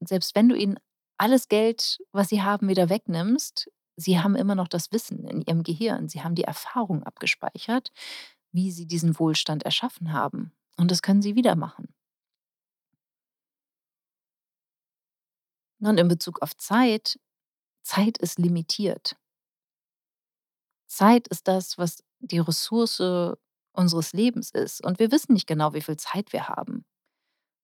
selbst 0.01 0.35
wenn 0.35 0.49
du 0.49 0.57
ihnen 0.57 0.79
alles 1.17 1.49
Geld, 1.49 1.99
was 2.13 2.29
sie 2.29 2.43
haben, 2.43 2.69
wieder 2.69 2.89
wegnimmst, 2.91 3.71
sie 3.97 4.21
haben 4.21 4.37
immer 4.37 4.55
noch 4.55 4.69
das 4.69 4.93
Wissen 4.93 5.25
in 5.27 5.43
ihrem 5.43 5.63
Gehirn. 5.63 6.09
Sie 6.09 6.23
haben 6.23 6.35
die 6.35 6.45
Erfahrung 6.45 7.03
abgespeichert, 7.03 7.91
wie 8.53 8.71
sie 8.71 8.87
diesen 8.87 9.19
Wohlstand 9.19 9.65
erschaffen 9.65 10.13
haben. 10.13 10.53
Und 10.77 10.91
das 10.91 11.03
können 11.03 11.23
sie 11.23 11.35
wieder 11.35 11.57
machen. 11.57 11.93
Und 15.81 15.99
in 15.99 16.09
Bezug 16.09 16.43
auf 16.43 16.57
Zeit 16.57 17.19
Zeit 17.89 18.19
ist 18.19 18.39
limitiert. 18.39 19.17
Zeit 20.91 21.29
ist 21.29 21.49
das, 21.49 21.79
was 21.79 22.03
die 22.19 22.39
Ressource 22.39 23.01
unseres 23.73 24.13
Lebens 24.13 24.51
ist. 24.51 24.85
Und 24.85 24.99
wir 24.99 25.11
wissen 25.11 25.33
nicht 25.33 25.47
genau, 25.47 25.73
wie 25.73 25.81
viel 25.81 25.97
Zeit 25.97 26.33
wir 26.33 26.49
haben. 26.49 26.85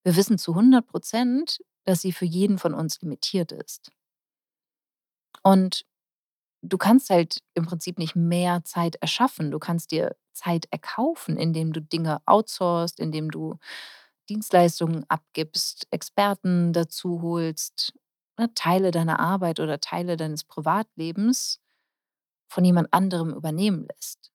Wir 0.03 0.15
wissen 0.15 0.37
zu 0.37 0.53
100 0.55 0.85
%, 0.93 1.61
dass 1.85 2.01
sie 2.01 2.11
für 2.13 2.25
jeden 2.25 2.57
von 2.57 2.73
uns 2.73 3.01
limitiert 3.01 3.51
ist. 3.51 3.91
Und 5.43 5.85
du 6.63 6.77
kannst 6.77 7.09
halt 7.11 7.39
im 7.55 7.65
Prinzip 7.65 7.99
nicht 7.99 8.15
mehr 8.15 8.63
Zeit 8.65 8.95
erschaffen. 8.97 9.51
Du 9.51 9.59
kannst 9.59 9.91
dir 9.91 10.15
Zeit 10.33 10.67
erkaufen, 10.71 11.37
indem 11.37 11.73
du 11.73 11.81
Dinge 11.81 12.21
outsourcest, 12.25 12.99
indem 12.99 13.31
du 13.31 13.57
Dienstleistungen 14.29 15.05
abgibst, 15.09 15.87
Experten 15.91 16.73
dazu 16.73 17.21
holst, 17.21 17.93
ne, 18.37 18.53
Teile 18.55 18.91
deiner 18.91 19.19
Arbeit 19.19 19.59
oder 19.59 19.79
Teile 19.79 20.17
deines 20.17 20.43
Privatlebens 20.43 21.61
von 22.49 22.65
jemand 22.65 22.93
anderem 22.93 23.33
übernehmen 23.33 23.87
lässt. 23.87 24.31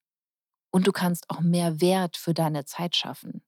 Und 0.73 0.87
du 0.87 0.93
kannst 0.93 1.31
auch 1.31 1.41
mehr 1.41 1.81
Wert 1.81 2.17
für 2.17 2.35
deine 2.35 2.65
Zeit 2.67 2.97
schaffen. 2.97 3.43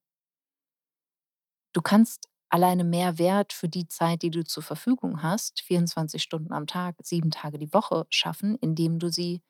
Du 1.74 1.80
kannst 1.82 2.28
alleine 2.48 2.84
mehr 2.84 3.18
Wert 3.18 3.52
für 3.52 3.68
die 3.68 3.88
Zeit, 3.88 4.22
die 4.22 4.30
du 4.30 4.44
zur 4.44 4.62
Verfügung 4.62 5.22
hast, 5.22 5.60
24 5.62 6.22
Stunden 6.22 6.52
am 6.52 6.66
Tag, 6.66 6.96
7 7.02 7.30
Tage 7.30 7.58
die 7.58 7.72
Woche 7.72 8.06
schaffen, 8.10 8.56
indem 8.56 8.98
du 8.98 9.08
sie 9.10 9.42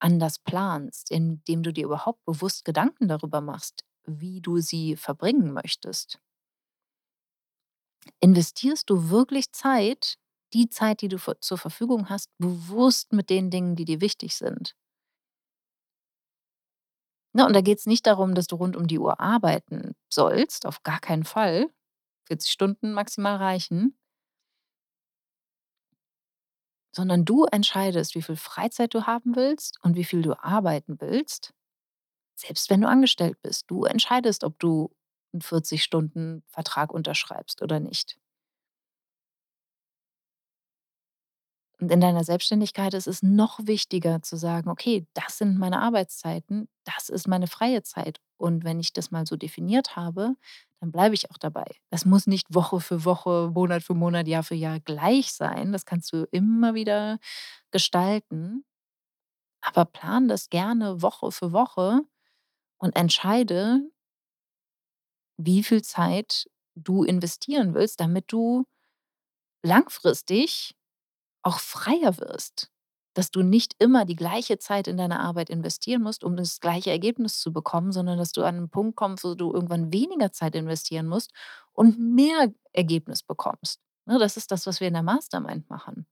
anders 0.00 0.38
planst, 0.40 1.10
indem 1.10 1.62
du 1.62 1.72
dir 1.72 1.84
überhaupt 1.86 2.24
bewusst 2.24 2.64
Gedanken 2.64 3.08
darüber 3.08 3.40
machst, 3.40 3.84
wie 4.06 4.40
du 4.40 4.58
sie 4.60 4.96
verbringen 4.96 5.52
möchtest. 5.52 6.20
Investierst 8.20 8.88
du 8.90 9.10
wirklich 9.10 9.52
Zeit 9.52 10.16
die 10.54 10.68
Zeit, 10.68 11.00
die 11.00 11.08
du 11.08 11.18
zur 11.40 11.58
Verfügung 11.58 12.08
hast, 12.10 12.28
bewusst 12.38 13.12
mit 13.12 13.30
den 13.30 13.50
Dingen, 13.50 13.74
die 13.76 13.84
dir 13.86 14.00
wichtig 14.02 14.36
sind? 14.36 14.74
Ne, 17.34 17.46
und 17.46 17.54
da 17.54 17.60
geht's 17.62 17.86
nicht 17.86 18.06
darum, 18.06 18.34
dass 18.34 18.46
du 18.46 18.56
rund 18.56 18.76
um 18.76 18.86
die 18.86 18.98
Uhr 18.98 19.18
arbeiten 19.20 19.94
sollst, 20.12 20.66
auf 20.66 20.82
gar 20.82 21.00
keinen 21.00 21.24
Fall. 21.24 21.68
40 22.26 22.52
Stunden 22.52 22.92
maximal 22.92 23.36
reichen. 23.36 23.96
Sondern 26.94 27.24
du 27.24 27.44
entscheidest, 27.46 28.14
wie 28.14 28.22
viel 28.22 28.36
Freizeit 28.36 28.94
du 28.94 29.06
haben 29.06 29.34
willst 29.36 29.78
und 29.82 29.96
wie 29.96 30.04
viel 30.04 30.22
du 30.22 30.38
arbeiten 30.42 31.00
willst, 31.00 31.52
selbst 32.36 32.70
wenn 32.70 32.82
du 32.82 32.88
angestellt 32.88 33.38
bist. 33.42 33.66
Du 33.70 33.84
entscheidest, 33.84 34.44
ob 34.44 34.58
du 34.60 34.90
'n 35.34 35.40
40-Stunden-Vertrag 35.42 36.92
unterschreibst 36.92 37.62
oder 37.62 37.80
nicht. 37.80 38.18
Und 41.80 41.90
in 41.90 42.00
deiner 42.00 42.22
Selbstständigkeit 42.24 42.94
ist 42.94 43.06
es 43.08 43.22
noch 43.22 43.58
wichtiger 43.66 44.22
zu 44.22 44.36
sagen: 44.36 44.68
„Okay, 44.70 45.06
das 45.14 45.38
sind 45.38 45.58
meine 45.58 45.80
Arbeitszeiten, 45.80 46.68
das 46.84 47.08
ist 47.08 47.26
meine 47.28 47.46
freie 47.48 47.82
Zeit.“ 47.82 48.18
Und 48.36 48.64
wenn 48.64 48.80
ich 48.80 48.92
das 48.92 49.10
mal 49.10 49.26
so 49.26 49.36
definiert 49.36 49.96
habe, 49.96 50.34
dann 50.80 50.92
bleibe 50.92 51.14
ich 51.14 51.30
auch 51.30 51.38
dabei. 51.38 51.64
Das 51.90 52.04
muss 52.04 52.26
nicht 52.26 52.54
Woche 52.54 52.80
für 52.80 53.04
Woche, 53.04 53.50
Monat 53.54 53.82
für 53.82 53.94
Monat, 53.94 54.26
Jahr 54.28 54.42
für 54.42 54.54
Jahr 54.56 54.80
gleich 54.80 55.32
sein. 55.32 55.72
Das 55.72 55.84
kannst 55.86 56.12
du 56.12 56.26
immer 56.30 56.74
wieder 56.74 57.18
gestalten. 57.72 58.64
Aber 59.62 59.84
plan 59.84 60.28
das 60.28 60.50
gerne 60.50 61.02
Woche 61.02 61.32
für 61.32 61.52
Woche 61.52 62.02
und 62.78 62.96
entscheide 62.96 63.82
wie 65.36 65.62
viel 65.62 65.82
Zeit 65.82 66.46
du 66.74 67.04
investieren 67.04 67.74
willst, 67.74 68.00
damit 68.00 68.26
du 68.32 68.64
langfristig 69.62 70.74
auch 71.42 71.60
freier 71.60 72.18
wirst. 72.18 72.70
Dass 73.14 73.30
du 73.32 73.42
nicht 73.42 73.74
immer 73.80 74.06
die 74.06 74.16
gleiche 74.16 74.58
Zeit 74.58 74.88
in 74.88 74.96
deine 74.98 75.20
Arbeit 75.20 75.50
investieren 75.50 76.02
musst, 76.02 76.24
um 76.24 76.36
das 76.36 76.60
gleiche 76.60 76.90
Ergebnis 76.90 77.40
zu 77.40 77.52
bekommen, 77.52 77.92
sondern 77.92 78.18
dass 78.18 78.32
du 78.32 78.44
an 78.44 78.56
'n 78.58 78.70
Punkt 78.70 78.96
kommst, 78.96 79.24
wo 79.24 79.34
du 79.34 79.52
irgendwann 79.52 79.92
weniger 79.92 80.32
Zeit 80.32 80.54
investieren 80.56 81.08
musst 81.08 81.32
und 81.74 81.98
mehr 82.00 82.52
Ergebnis 82.72 83.22
bekommst. 83.24 83.80
Ne, 84.06 84.18
das 84.18 84.36
ist 84.38 84.52
das, 84.52 84.66
was 84.66 84.80
wir 84.80 84.88
in 84.88 84.94
der 84.94 85.02
Mastermind 85.04 85.70
machen. 85.70 86.06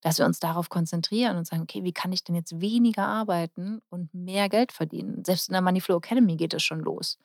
Dass 0.00 0.18
wir 0.18 0.26
uns 0.26 0.40
darauf 0.40 0.68
konzentrieren 0.68 1.36
und 1.36 1.46
sagen: 1.46 1.62
„Okay, 1.62 1.84
wie 1.84 1.92
kann 1.92 2.12
ich 2.12 2.24
denn 2.24 2.34
jetzt 2.34 2.60
weniger 2.60 3.06
arbeiten 3.06 3.80
und 3.88 4.12
mehr 4.12 4.48
Geld 4.48 4.72
verdienen?“ 4.72 5.24
Selbst 5.24 5.48
in 5.48 5.52
der 5.52 5.62
Money-Flow 5.62 5.98
Academy 5.98 6.36
geht 6.36 6.52
das 6.54 6.62
schon 6.62 6.80
los 6.80 7.18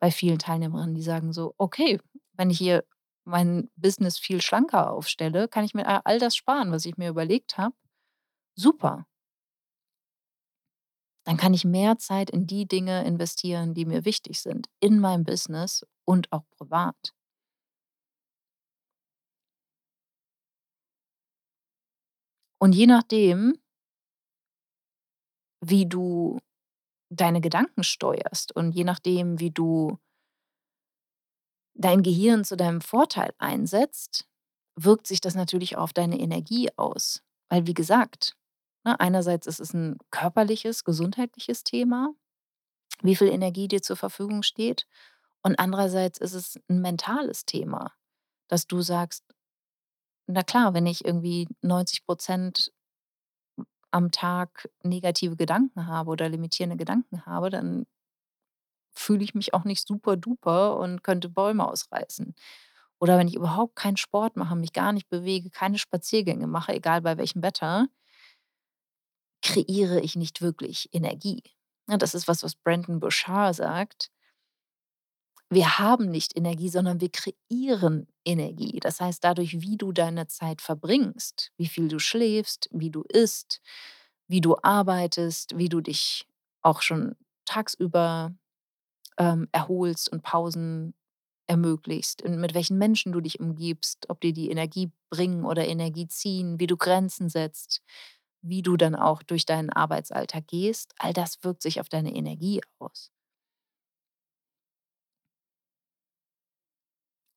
bei 0.00 0.10
vielen 0.10 0.38
Teilnehmerinnen, 0.40 0.94
die 0.96 1.02
sagen 1.02 1.32
so: 1.32 1.54
„Okay, 1.58 2.00
wenn 2.34 2.50
ich 2.50 2.58
hier 2.58 2.84
mein 3.24 3.70
Business 3.76 4.18
viel 4.18 4.42
schlanker 4.42 4.92
aufstelle, 4.92 5.48
kann 5.48 5.64
ich 5.64 5.74
mir 5.74 6.06
all 6.06 6.18
das 6.18 6.36
sparen, 6.36 6.72
was 6.72 6.86
ich 6.86 6.96
mir 6.98 7.10
überlegt 7.10 7.58
habe. 7.58 7.74
Super.“ 8.56 9.06
Dann 11.24 11.36
kann 11.38 11.54
ich 11.54 11.64
mehr 11.64 11.96
Zeit 11.98 12.28
in 12.30 12.46
die 12.46 12.66
Dinge 12.68 13.04
investieren, 13.06 13.72
die 13.74 13.86
mir 13.86 14.04
wichtig 14.04 14.40
sind, 14.40 14.66
in 14.80 15.00
meinem 15.00 15.24
Business 15.24 15.82
und 16.04 16.30
auch 16.32 16.44
privat. 16.58 17.14
Und 22.62 22.74
je 22.74 22.86
nachdem 22.86 23.54
wie 25.62 25.86
du 25.86 26.38
deine 27.10 27.40
Gedanken 27.40 27.82
steuerst 27.84 28.54
und 28.56 28.72
je 28.72 28.84
nachdem, 28.84 29.40
wie 29.40 29.50
du 29.50 29.98
dein 31.76 32.02
Gehirn 32.02 32.44
zu 32.44 32.56
deinem 32.56 32.80
Vorteil 32.80 33.32
einsetzt, 33.38 34.26
wirkt 34.76 35.06
sich 35.06 35.20
das 35.20 35.34
natürlich 35.34 35.76
auf 35.76 35.92
deine 35.92 36.18
Energie 36.18 36.68
aus. 36.76 37.22
Weil 37.48 37.66
wie 37.66 37.74
gesagt, 37.74 38.36
ne, 38.84 38.98
einerseits 39.00 39.46
ist 39.46 39.60
es 39.60 39.74
'n 39.74 39.98
körperliches, 40.10 40.84
gesundheitliches 40.84 41.62
Thema, 41.64 42.14
wie 43.02 43.16
viel 43.16 43.28
Energie 43.28 43.68
dir 43.68 43.82
zur 43.82 43.96
Verfügung 43.96 44.42
steht. 44.44 44.86
Und 45.42 45.58
andererseits 45.60 46.18
ist 46.20 46.34
es 46.34 46.56
'n 46.70 46.80
mentales 46.82 47.46
Thema, 47.46 47.92
dass 48.48 48.66
du 48.66 48.82
sagst: 48.82 49.24
„Na 50.28 50.42
klar, 50.42 50.74
wenn 50.74 50.86
ich 50.86 51.04
irgendwie 51.04 51.48
90 51.62 52.06
% 52.06 52.72
am 53.92 54.10
Tag 54.12 54.68
negative 54.82 55.36
Gedanken 55.36 55.86
habe 55.86 56.10
oder 56.10 56.28
limitierende 56.28 56.76
Gedanken 56.76 57.26
habe, 57.26 57.50
dann 57.50 57.86
fühle 58.92 59.24
ich 59.24 59.34
mich 59.34 59.54
auch 59.54 59.64
nicht 59.64 59.86
super 59.86 60.16
duper 60.16 60.76
und 60.78 61.02
könnte 61.02 61.28
Bäume 61.28 61.66
ausreißen. 61.66 62.34
Oder 63.00 63.18
wenn 63.18 63.28
ich 63.28 63.36
überhaupt 63.36 63.76
keinen 63.76 63.96
Sport 63.96 64.36
mache, 64.36 64.56
mich 64.56 64.72
gar 64.72 64.92
nicht 64.92 65.08
bewege, 65.08 65.50
keine 65.50 65.78
Spaziergänge 65.78 66.46
mache, 66.46 66.74
egal 66.74 67.02
bei 67.02 67.16
welchem 67.18 67.42
Wetter 67.42 67.88
kreiere 69.42 70.00
ich 70.00 70.16
nicht 70.16 70.40
wirklich 70.42 70.88
Energie.“ 70.92 71.42
Ne, 71.86 71.98
das 71.98 72.14
ist 72.14 72.28
was, 72.28 72.42
was 72.42 72.54
Brendon 72.54 73.00
Burchard 73.00 73.56
sagt. 73.56 74.10
Wir 75.52 75.78
haben 75.78 76.10
nicht 76.10 76.36
Energie, 76.36 76.68
sondern 76.68 77.00
wir 77.00 77.10
kreieren 77.10 78.06
Energie. 78.24 78.78
Das 78.80 79.00
heißt, 79.00 79.24
dadurch, 79.24 79.60
wie 79.60 79.76
du 79.76 79.90
deine 79.92 80.28
Zeit 80.28 80.60
verbringst, 80.60 81.50
wie 81.56 81.66
viel 81.66 81.88
du 81.88 81.98
schläfst, 81.98 82.68
wie 82.72 82.90
du 82.90 83.02
isst, 83.02 83.60
wie 84.28 84.40
du 84.40 84.56
arbeitest, 84.62 85.58
wie 85.58 85.68
du 85.68 85.80
dich 85.80 86.28
auch 86.62 86.82
schon 86.82 87.16
tagsüber, 87.46 88.32
ähm, 89.18 89.48
erholst 89.52 90.10
und 90.12 90.22
Pausen 90.22 90.94
ermöglichst, 91.48 92.24
mit 92.28 92.54
welchen 92.54 92.78
Menschen 92.78 93.12
du 93.12 93.20
dich 93.20 93.40
umgibst, 93.40 94.10
ob 94.10 94.20
dir 94.20 94.32
die 94.32 94.50
Energie 94.50 94.92
bringen 95.10 95.44
oder 95.44 95.66
Energie 95.68 96.08
ziehen, 96.08 96.60
wie 96.60 96.68
du 96.68 96.76
Grenzen 96.76 97.28
setzt, 97.28 97.82
wie 98.42 98.62
du 98.62 98.76
dann 98.76 98.94
auch 98.96 99.22
durch 99.24 99.46
deinen 99.46 99.70
Arbeitsalltag 99.70 100.46
gehst, 100.48 100.94
all 100.98 101.12
das 101.12 101.42
wirkt 101.44 101.62
sich 101.62 101.80
auf 101.80 101.88
deine 101.88 102.14
Energie 102.14 102.62
aus. 102.80 103.10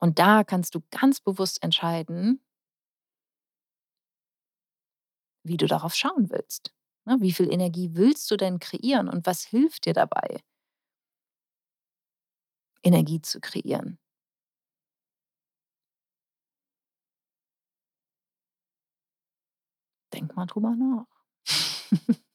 Und 0.04 0.18
da 0.18 0.44
kannst 0.44 0.74
du 0.74 0.82
ganz 0.90 1.18
bewusst 1.18 1.62
entscheiden 1.62 2.38
wie 5.44 5.56
du 5.56 5.66
darauf 5.66 5.94
schauen 5.94 6.30
willst, 6.30 6.72
ne? 7.04 7.16
Wie 7.20 7.32
viel 7.32 7.52
Energie 7.52 7.90
willst 7.94 8.30
du 8.30 8.36
denn 8.36 8.58
kreieren 8.58 9.08
und 9.08 9.26
was 9.26 9.44
hilft 9.44 9.84
dir 9.86 9.92
dabei? 9.92 10.40
Energie 12.84 13.20
zu 13.20 13.40
kreieren? 13.40 13.98
Denk 20.14 20.34
mal 20.36 20.46
drüber 20.46 20.74
nach. 20.76 21.06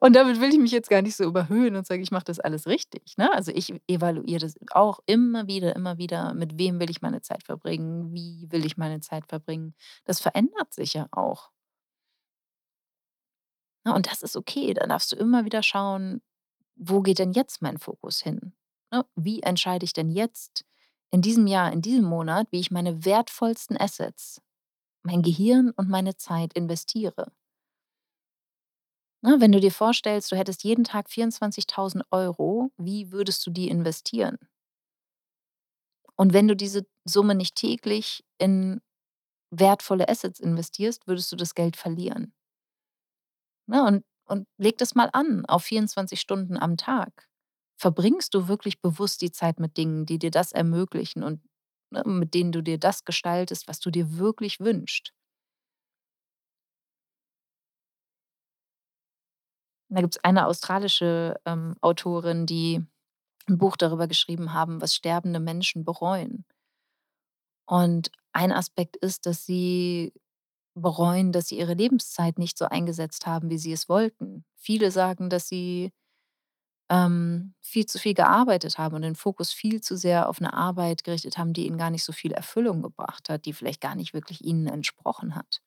Und 0.00 0.14
damit 0.16 0.40
will 0.40 0.50
ich 0.50 0.58
mich 0.58 0.72
jetzt 0.72 0.90
gar 0.90 1.02
nicht 1.02 1.16
so 1.16 1.24
überhöhen 1.24 1.76
und 1.76 1.86
sagen, 1.86 2.02
ich 2.02 2.10
mache 2.10 2.24
das 2.24 2.40
alles 2.40 2.66
richtig, 2.66 3.16
ne? 3.16 3.32
Also, 3.32 3.52
ich 3.52 3.72
evaluiere 3.88 4.40
das 4.40 4.54
auch 4.72 5.00
immer 5.06 5.46
wieder, 5.46 5.74
immer 5.76 5.98
wieder. 5.98 6.34
Mit 6.34 6.58
wem 6.58 6.80
will 6.80 6.90
ich 6.90 7.02
meine 7.02 7.22
Zeit 7.22 7.42
verbringen? 7.44 8.12
Wie 8.12 8.46
will 8.50 8.64
ich 8.66 8.76
meine 8.76 9.00
Zeit 9.00 9.26
verbringen? 9.28 9.74
Das 10.04 10.20
verändert 10.20 10.72
sich 10.74 10.94
ja 10.94 11.06
auch. 11.12 11.50
Ne, 13.86 13.94
und 13.94 14.06
das 14.10 14.22
ist 14.22 14.36
okay. 14.36 14.74
Da 14.74 14.86
darfst 14.86 15.12
du 15.12 15.16
immer 15.16 15.44
wieder 15.44 15.62
schauen: 15.62 16.22
„Wo 16.76 17.02
geht 17.02 17.18
denn 17.18 17.32
jetzt 17.32 17.62
mein 17.62 17.78
Fokus 17.78 18.20
hin?“ 18.22 18.54
Ne? 18.92 19.04
Wie 19.16 19.42
entscheide 19.42 19.84
ich 19.84 19.92
denn 19.92 20.10
jetzt 20.10 20.64
in 21.10 21.22
diesem 21.22 21.46
Jahr, 21.46 21.72
in 21.72 21.82
diesem 21.82 22.04
Monat, 22.04 22.48
wie 22.52 22.60
ich 22.60 22.70
meine 22.70 23.04
wertvollsten 23.04 23.76
Assets, 23.80 24.40
mein 25.04 25.22
Gehirn 25.22 25.72
und 25.72 25.88
meine 25.90 26.16
Zeit 26.16 26.54
investiere? 26.54 27.32
Ne, 29.24 29.36
wenn 29.40 29.50
du 29.50 29.58
dir 29.58 29.72
vorstellst, 29.72 30.30
du 30.30 30.36
hättest 30.36 30.62
jeden 30.62 30.84
Tag 30.84 31.10
24.000 31.10 32.04
€, 32.10 32.70
wie 32.76 33.10
würdest 33.10 33.44
du 33.46 33.50
die 33.50 33.68
investieren? 33.68 34.38
Und 36.16 36.32
wenn 36.32 36.48
du 36.48 36.56
diese 36.56 36.84
Summe 37.04 37.34
nicht 37.36 37.54
täglich 37.54 38.24
in 38.38 38.80
wertvolle 39.50 40.08
Assets 40.08 40.40
investierst, 40.40 41.06
würdest 41.08 41.32
du 41.32 41.36
das 41.36 41.54
Geld 41.54 41.76
verlieren. 41.76 42.32
Ne, 43.68 43.84
und 43.84 44.04
und 44.30 44.46
leg 44.58 44.76
das 44.76 44.94
mal 44.94 45.08
an 45.14 45.46
auf 45.46 45.64
24 45.64 46.20
Stunden 46.20 46.58
am 46.58 46.76
Tag. 46.76 47.28
Verbringst 47.78 48.34
du 48.34 48.46
wirklich 48.46 48.82
bewusst 48.82 49.22
die 49.22 49.32
Zeit 49.32 49.58
mit 49.58 49.78
Dingen, 49.78 50.04
die 50.04 50.18
dir 50.18 50.30
das 50.30 50.52
ermöglichen 50.52 51.22
und, 51.22 51.40
ne, 51.90 52.02
mit 52.04 52.34
denen 52.34 52.52
du 52.52 52.62
dir 52.62 52.76
das 52.78 53.04
gestaltest, 53.04 53.68
was 53.68 53.80
du 53.80 53.90
dir 53.90 54.18
wirklich 54.18 54.60
wünschst? 54.60 55.12
Da 59.90 60.02
gibt's 60.02 60.18
eine 60.22 60.46
australische, 60.46 61.40
ähm, 61.46 61.74
Autorin, 61.80 62.44
die 62.44 62.84
'n 63.48 63.58
Buch 63.58 63.76
darüber 63.76 64.08
geschrieben 64.08 64.52
haben, 64.54 64.80
was 64.82 64.94
sterbende 64.94 65.40
Menschen 65.40 65.84
bereuen. 65.84 66.44
Und 67.68 68.10
ein 68.32 68.50
Aspekt 68.50 68.96
ist, 68.96 69.26
dass 69.26 69.44
sie 69.44 70.14
bereuen, 70.74 71.32
dass 71.32 71.48
sie 71.48 71.58
ihre 71.58 71.74
Lebenszeit 71.74 72.38
nicht 72.38 72.56
so 72.58 72.66
eingesetzt 72.66 73.26
haben, 73.26 73.50
wie 73.50 73.58
sie 73.58 73.72
es 73.72 73.88
wollten. 73.88 74.44
Viele 74.56 74.90
sagen, 74.90 75.30
dass 75.30 75.48
sie, 75.48 75.92
ähm, 76.90 77.54
viel 77.62 77.86
zu 77.86 77.98
viel 77.98 78.14
gearbeitet 78.14 78.78
haben 78.78 78.96
und 78.96 79.02
den 79.02 79.16
Fokus 79.16 79.52
viel 79.52 79.80
zu 79.82 79.96
sehr 79.96 80.28
auf 80.28 80.40
'ne 80.40 80.52
Arbeit 80.54 81.04
gerichtet 81.04 81.38
haben, 81.38 81.52
die 81.54 81.66
ihnen 81.66 81.78
gar 81.78 81.90
nicht 81.90 82.04
so 82.04 82.12
viel 82.12 82.32
Erfüllung 82.32 82.82
gebracht 82.82 83.28
hat, 83.30 83.46
die 83.46 83.54
vielleicht 83.54 83.80
gar 83.82 83.94
nicht 83.96 84.14
wirklich 84.14 84.44
ihnen 84.44 84.68
entsprochen 84.68 85.34
hat. 85.36 85.60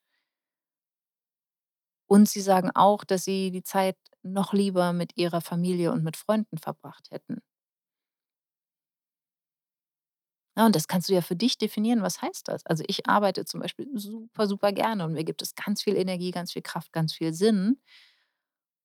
Und 2.11 2.27
sie 2.27 2.41
sagen 2.41 2.71
auch, 2.75 3.05
dass 3.05 3.23
sie 3.23 3.51
die 3.51 3.63
Zeit 3.63 3.95
noch 4.21 4.51
lieber 4.51 4.91
mit 4.91 5.15
ihrer 5.17 5.39
Familie 5.39 5.93
und 5.93 6.03
mit 6.03 6.17
Freunden 6.17 6.57
verbracht 6.57 7.09
hätten. 7.09 7.41
Ja, 10.57 10.65
und 10.65 10.75
das 10.75 10.87
kannst 10.87 11.07
du 11.09 11.13
ja 11.13 11.21
für 11.21 11.35
dich 11.35 11.57
definieren, 11.57 12.01
was 12.01 12.21
heißt 12.21 12.47
das? 12.49 12.65
Also, 12.65 12.83
ich 12.87 13.07
arbeite 13.07 13.45
zum 13.45 13.61
Beispiel 13.61 13.87
super, 13.97 14.47
super 14.47 14.73
gerne 14.73 15.05
und 15.05 15.13
mir 15.13 15.23
gibt 15.23 15.41
es 15.41 15.55
ganz 15.55 15.81
viel 15.81 15.95
Energie, 15.95 16.31
ganz 16.31 16.51
viel 16.51 16.61
Kraft, 16.61 16.91
ganz 16.91 17.13
viel 17.13 17.33
Sinn. 17.33 17.77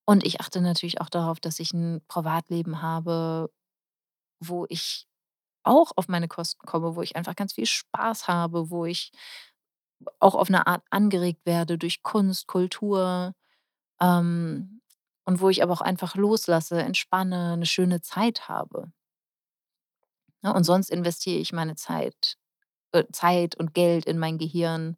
Und 0.09 0.25
ich 0.25 0.41
achte 0.41 0.61
natürlich 0.61 1.01
auch 1.01 1.09
darauf, 1.09 1.41
dass 1.41 1.59
ich 1.61 1.73
'n 1.75 2.01
Privatleben 2.09 2.81
habe, 2.83 3.51
wo 4.41 4.67
ich 4.71 5.07
auch 5.65 5.93
auf 5.97 6.09
meine 6.09 6.29
Kosten 6.29 6.67
komme, 6.67 6.97
wo 6.97 7.03
ich 7.03 7.17
einfach 7.17 7.37
ganz 7.37 7.55
viel 7.55 7.67
Spaß 7.67 8.29
habe, 8.29 8.71
wo 8.71 8.87
ich 8.87 9.12
auch 10.21 10.35
auf 10.35 10.51
'ne 10.51 10.67
Art 10.67 10.83
angeregt 10.91 11.41
werde 11.47 11.79
durch 11.79 12.03
Kunst, 12.03 12.47
Kultur, 12.49 13.35
ähm, 14.01 14.81
und 15.27 15.41
wo 15.41 15.51
ich 15.51 15.63
aber 15.63 15.73
auch 15.75 15.83
einfach 15.83 16.17
loslasse, 16.17 16.81
entspanne, 16.83 17.57
'ne 17.59 17.67
schöne 17.67 18.01
Zeit 18.03 18.49
habe. 18.49 18.93
Ne, 20.45 20.53
und 20.55 20.65
sonst 20.65 20.91
investiere 20.91 21.39
ich 21.39 21.53
meine 21.53 21.75
Zeit 21.77 22.37
äh, 22.93 23.05
Zeit 23.13 23.57
und 23.57 23.75
Geld 23.75 24.07
in 24.07 24.19
mein 24.19 24.39
Gehirn 24.39 24.97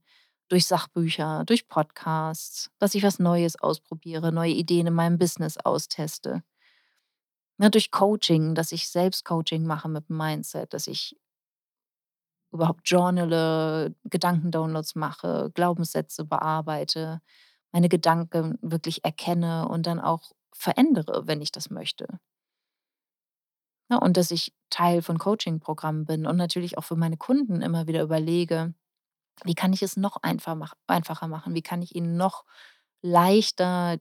durch 0.49 0.67
Sachbücher, 0.67 1.45
durch 1.47 1.69
Podcasts, 1.69 2.71
dass 2.79 2.95
ich 2.95 3.03
was 3.05 3.19
Neues 3.21 3.59
ausprobiere, 3.61 4.33
neue 4.33 4.53
Ideen 4.53 4.89
in 4.89 4.95
meinem 4.95 5.19
Business 5.19 5.59
austeste. 5.59 6.43
Ne, 7.61 7.71
durch 7.71 7.91
Coaching, 7.91 8.55
dass 8.55 8.71
ich 8.71 8.89
Selbstcoaching 8.89 9.67
mache 9.67 9.89
mit 9.89 10.09
Mindset, 10.11 10.73
dass 10.73 10.87
ich 10.87 11.17
überhaupt 12.53 12.89
journale, 12.89 13.95
Gedankendownloads 14.05 14.95
mache, 14.95 15.51
Glaubenssätze 15.55 16.25
bearbeite, 16.25 17.21
meine 17.73 17.89
Gedanken 17.89 18.59
wirklich 18.63 19.05
erkenne 19.05 19.69
und 19.69 19.87
dann 19.87 20.01
auch 20.01 20.33
verändere, 20.55 21.27
wenn 21.27 21.43
ich 21.43 21.53
das 21.53 21.71
möchte. 21.71 22.07
Ne, 23.91 23.99
und 24.01 24.17
dass 24.17 24.31
ich 24.31 24.53
Teil 24.71 25.03
von 25.03 25.19
Coachingprogrammen 25.19 26.05
bin 26.05 26.27
und 26.27 26.37
natürlich 26.37 26.77
auch 26.79 26.83
für 26.85 26.97
meine 26.97 27.17
Kunden 27.17 27.63
immer 27.63 27.87
wieder 27.87 28.03
überlege: 28.03 28.75
„Wie 29.45 29.55
kann 29.55 29.73
ich 29.73 29.83
es 29.83 29.97
noch 29.97 30.19
einfacher 30.23 31.29
machen? 31.29 31.55
Wie 31.55 31.63
kann 31.63 31.83
ich 31.83 31.95
ihnen 31.97 32.17
noch 32.17 32.45
leichter 33.03 33.99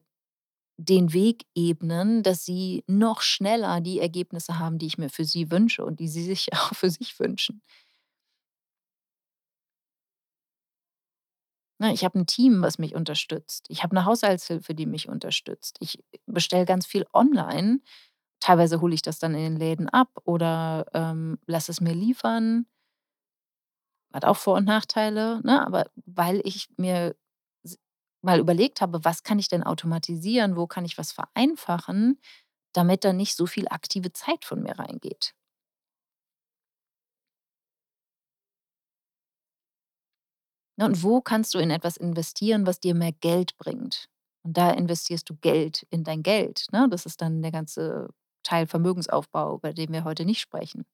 den 0.78 1.12
Weg 1.14 1.46
ebnen, 1.56 2.22
dass 2.24 2.44
sie 2.46 2.84
noch 2.88 3.22
schneller 3.22 3.80
die 3.82 4.00
Ergebnisse 4.00 4.58
haben, 4.60 4.78
die 4.78 4.86
ich 4.88 4.98
mir 4.98 5.10
für 5.10 5.24
sie 5.24 5.50
wünsche 5.52 5.84
und 5.86 6.00
die 6.00 6.08
sie 6.08 6.24
sich 6.24 6.52
auch 6.54 6.74
für 6.74 6.90
sich 6.90 7.18
wünschen?“ 7.20 7.62
Ich 11.92 12.04
habe 12.04 12.18
'n 12.18 12.26
Team, 12.26 12.60
was 12.62 12.78
mich 12.78 12.94
unterstützt. 12.96 13.66
Ich 13.68 13.82
habe 13.84 13.94
'ne 13.94 14.04
Haushaltshilfe, 14.04 14.74
die 14.74 14.86
mich 14.86 15.08
unterstützt. 15.08 15.76
Ich 15.80 16.02
bestelle 16.26 16.64
ganz 16.64 16.86
viel 16.86 17.06
online. 17.12 17.80
Teilweise 18.40 18.80
hole 18.80 18.94
ich 18.94 19.02
das 19.02 19.18
dann 19.20 19.34
in 19.34 19.40
den 19.42 19.56
Läden 19.56 19.88
ab 19.88 20.10
oder, 20.24 20.86
ähm, 20.94 21.38
lasse 21.46 21.72
es 21.72 21.80
mir 21.80 21.94
liefern. 21.94 22.66
Hat 24.14 24.24
auch 24.24 24.36
Vor 24.36 24.56
und 24.56 24.64
Nachteile, 24.64 25.40
ne? 25.44 25.64
Aber 25.66 25.86
weil 26.06 26.40
ich 26.44 26.68
mir 26.76 27.14
mal 28.24 28.38
überlegt 28.40 28.80
habe: 28.80 29.04
„Was 29.04 29.22
kann 29.22 29.38
ich 29.38 29.48
denn 29.48 29.62
automatisieren? 29.62 30.56
Wo 30.56 30.66
kann 30.66 30.84
ich 30.84 30.98
was 30.98 31.12
vereinfachen, 31.12 32.20
damit 32.74 33.04
da 33.04 33.12
nicht 33.12 33.36
so 33.36 33.46
viel 33.46 33.68
aktive 33.68 34.12
Zeit 34.12 34.44
von 34.44 34.62
mir 34.62 34.78
reingeht?“ 34.78 35.34
Und 40.86 41.02
wo 41.02 41.20
kannst 41.20 41.54
du 41.54 41.58
in 41.58 41.70
etwas 41.70 41.96
investieren, 41.96 42.66
was 42.66 42.80
dir 42.80 42.94
mehr 42.94 43.12
Geld 43.12 43.56
bringt? 43.58 44.08
Und 44.44 44.56
da 44.56 44.70
investierst 44.70 45.28
du 45.28 45.36
Geld 45.36 45.86
in 45.90 46.04
dein 46.04 46.22
Geld, 46.22 46.66
ne? 46.72 46.88
Das 46.90 47.06
ist 47.06 47.20
dann 47.20 47.42
der 47.42 47.52
ganze 47.52 48.08
Teil 48.42 48.66
Vermögensaufbau, 48.66 49.56
über 49.56 49.72
den 49.72 49.92
wir 49.92 50.04
heute 50.04 50.24
nicht 50.24 50.40
sprechen. 50.40 50.84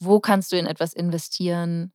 Wo 0.00 0.20
kannst 0.20 0.52
du 0.52 0.58
in 0.58 0.66
etwas 0.66 0.92
investieren, 0.94 1.92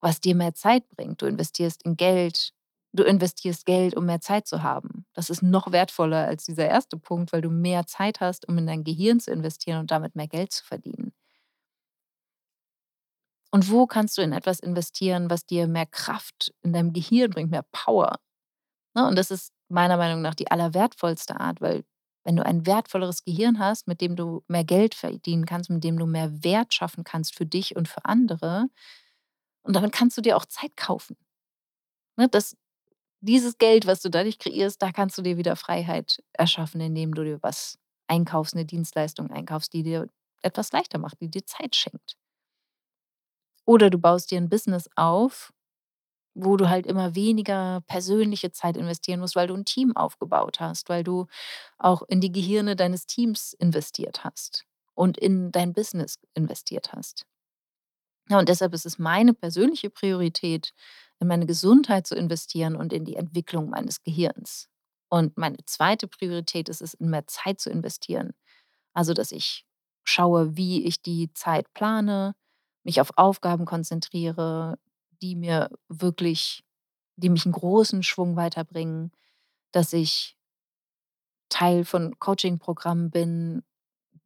was 0.00 0.20
dir 0.20 0.34
mehr 0.34 0.54
Zeit 0.54 0.88
bringt? 0.90 1.22
Du 1.22 1.26
investierst 1.26 1.82
in 1.84 1.96
Geld 1.96 2.52
du 2.96 3.04
investierst 3.04 3.66
Geld, 3.66 3.94
um 3.96 4.06
mehr 4.06 4.20
Zeit 4.20 4.46
zu 4.46 4.62
haben. 4.62 5.06
Das 5.12 5.30
ist 5.30 5.42
noch 5.42 5.70
wertvoller 5.70 6.26
als 6.26 6.44
dieser 6.44 6.70
1. 6.72 6.88
Punkt, 7.02 7.32
weil 7.32 7.42
du 7.42 7.50
mehr 7.50 7.86
Zeit 7.86 8.20
hast, 8.20 8.48
um 8.48 8.58
in 8.58 8.66
dein 8.66 8.84
Gehirn 8.84 9.20
zu 9.20 9.30
investieren 9.30 9.80
und 9.80 9.90
damit 9.90 10.16
mehr 10.16 10.28
Geld 10.28 10.52
zu 10.52 10.64
verdienen. 10.64 11.12
Und 13.56 13.70
wo 13.70 13.86
kannst 13.86 14.18
du 14.18 14.22
in 14.22 14.32
etwas 14.34 14.60
investieren, 14.60 15.30
was 15.30 15.46
dir 15.46 15.66
mehr 15.66 15.86
Kraft 15.86 16.52
in 16.62 16.74
deinem 16.74 16.92
Gehirn 16.92 17.30
bringt, 17.30 17.50
mehr 17.50 17.64
Power, 17.72 18.18
ne? 18.94 19.06
Und 19.08 19.16
das 19.16 19.30
ist 19.30 19.52
meiner 19.68 19.96
Meinung 19.96 20.22
nach 20.22 20.34
die 20.34 20.50
allerwertvollste 20.50 21.40
Art, 21.40 21.60
weil 21.60 21.84
wenn 22.24 22.36
du 22.36 22.44
ein 22.46 22.66
wertvolleres 22.66 23.24
Gehirn 23.24 23.58
hast, 23.60 23.88
mit 23.88 24.00
dem 24.02 24.16
du 24.16 24.44
mehr 24.48 24.64
Geld 24.64 24.94
verdienen 24.94 25.46
kannst, 25.46 25.70
mit 25.70 25.84
dem 25.84 25.98
du 25.98 26.06
mehr 26.06 26.44
Wert 26.44 26.74
schaffen 26.74 27.04
kannst 27.04 27.36
für 27.36 27.46
dich 27.46 27.76
und 27.76 27.88
für 27.88 28.04
andere 28.06 28.68
und 29.64 29.76
damit 29.76 29.92
kannst 29.92 30.16
du 30.18 30.22
dir 30.22 30.36
auch 30.36 30.46
Zeit 30.46 30.76
kaufen. 30.76 31.16
Ne, 32.18 32.28
das 32.28 32.56
dieses 33.22 33.58
Geld, 33.58 33.86
was 33.86 34.02
du 34.02 34.10
dadurch 34.10 34.38
kreierst, 34.38 34.82
da 34.82 34.92
kannst 34.92 35.18
du 35.18 35.22
dir 35.22 35.38
wieder 35.38 35.56
Freiheit 35.56 36.22
erschaffen, 36.34 36.80
indem 36.80 37.14
du 37.14 37.24
dir 37.24 37.42
was 37.42 37.78
einkaufst, 38.08 38.54
'ne 38.56 38.64
Dienstleistung 38.66 39.30
einkaufst, 39.30 39.72
die 39.74 39.82
dir 39.84 40.08
etwas 40.42 40.72
leichter 40.72 40.98
macht, 40.98 41.20
die 41.20 41.30
dir 41.30 41.44
Zeit 41.46 41.76
schenkt. 41.76 42.14
Oder 43.68 43.90
du 43.90 43.98
baust 43.98 44.30
dir 44.30 44.38
'n 44.38 44.48
Business 44.48 44.88
auf, 44.94 45.52
wo 46.34 46.56
du 46.56 46.68
halt 46.70 46.86
immer 46.86 47.14
weniger 47.16 47.82
persönliche 47.88 48.52
Zeit 48.52 48.76
investieren 48.76 49.20
musst, 49.20 49.36
weil 49.36 49.48
du 49.48 49.54
'n 49.54 49.64
Team 49.66 49.96
aufgebaut 49.96 50.60
hast, 50.60 50.88
weil 50.90 51.04
du 51.04 51.26
auch 51.78 52.02
in 52.08 52.20
die 52.20 52.32
Gehirne 52.32 52.76
deines 52.76 53.06
Teams 53.06 53.54
investiert 53.54 54.24
hast 54.24 54.64
und 54.94 55.18
in 55.18 55.52
dein 55.52 55.72
Business 55.74 56.18
investiert 56.34 56.92
hast. 56.94 57.24
Ja, 58.28 58.38
und 58.40 58.48
deshalb 58.48 58.74
ist 58.74 58.86
es 58.86 58.98
meine 58.98 59.34
persönliche 59.34 59.88
Priorität, 59.88 60.72
in 61.20 61.28
meine 61.28 61.46
Gesundheit 61.46 62.06
zu 62.06 62.16
investieren 62.16 62.74
und 62.74 62.92
in 62.92 63.04
die 63.04 63.14
Entwicklung 63.16 63.70
meines 63.70 64.02
Gehirns. 64.02 64.68
Und 65.08 65.36
meine 65.38 65.56
2. 65.66 66.08
Priorität 66.08 66.68
ist 66.68 66.82
es, 66.82 66.94
in 66.94 67.08
mehr 67.10 67.26
Zeit 67.28 67.60
zu 67.60 67.70
investieren. 67.70 68.32
Also, 68.94 69.14
dass 69.14 69.32
ich 69.32 69.66
schaue, 70.04 70.56
wie 70.56 70.84
ich 70.86 71.02
die 71.02 71.32
Zeit 71.34 71.72
plane, 71.74 72.34
mich 72.86 73.02
auf 73.02 73.12
Aufgaben 73.18 73.66
konzentriere, 73.66 74.78
die 75.22 75.36
mir 75.36 75.70
wirklich 75.90 76.64
die 77.18 77.30
mich 77.30 77.46
'n 77.46 77.52
großen 77.52 78.02
Schwung 78.04 78.36
weiterbringen, 78.36 79.12
dass 79.72 79.92
ich 79.94 80.34
Teil 81.52 81.84
von 81.84 82.18
Coachingprogrammen 82.18 83.10
bin, 83.10 83.62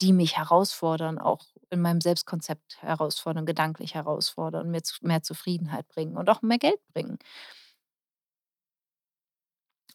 die 0.02 0.12
mich 0.12 0.36
herausfordern, 0.38 1.18
auch 1.18 1.44
in 1.70 1.80
meinem 1.82 2.00
Selbstkonzept 2.00 2.82
herausfordern, 2.82 3.46
gedanklich 3.46 3.94
herausfordern, 3.94 4.70
mir 4.70 4.82
mehr 5.02 5.22
Zufriedenheit 5.22 5.88
bringen 5.88 6.16
und 6.16 6.30
auch 6.30 6.42
mehr 6.42 6.58
Geld 6.58 6.80
bringen. 6.94 7.18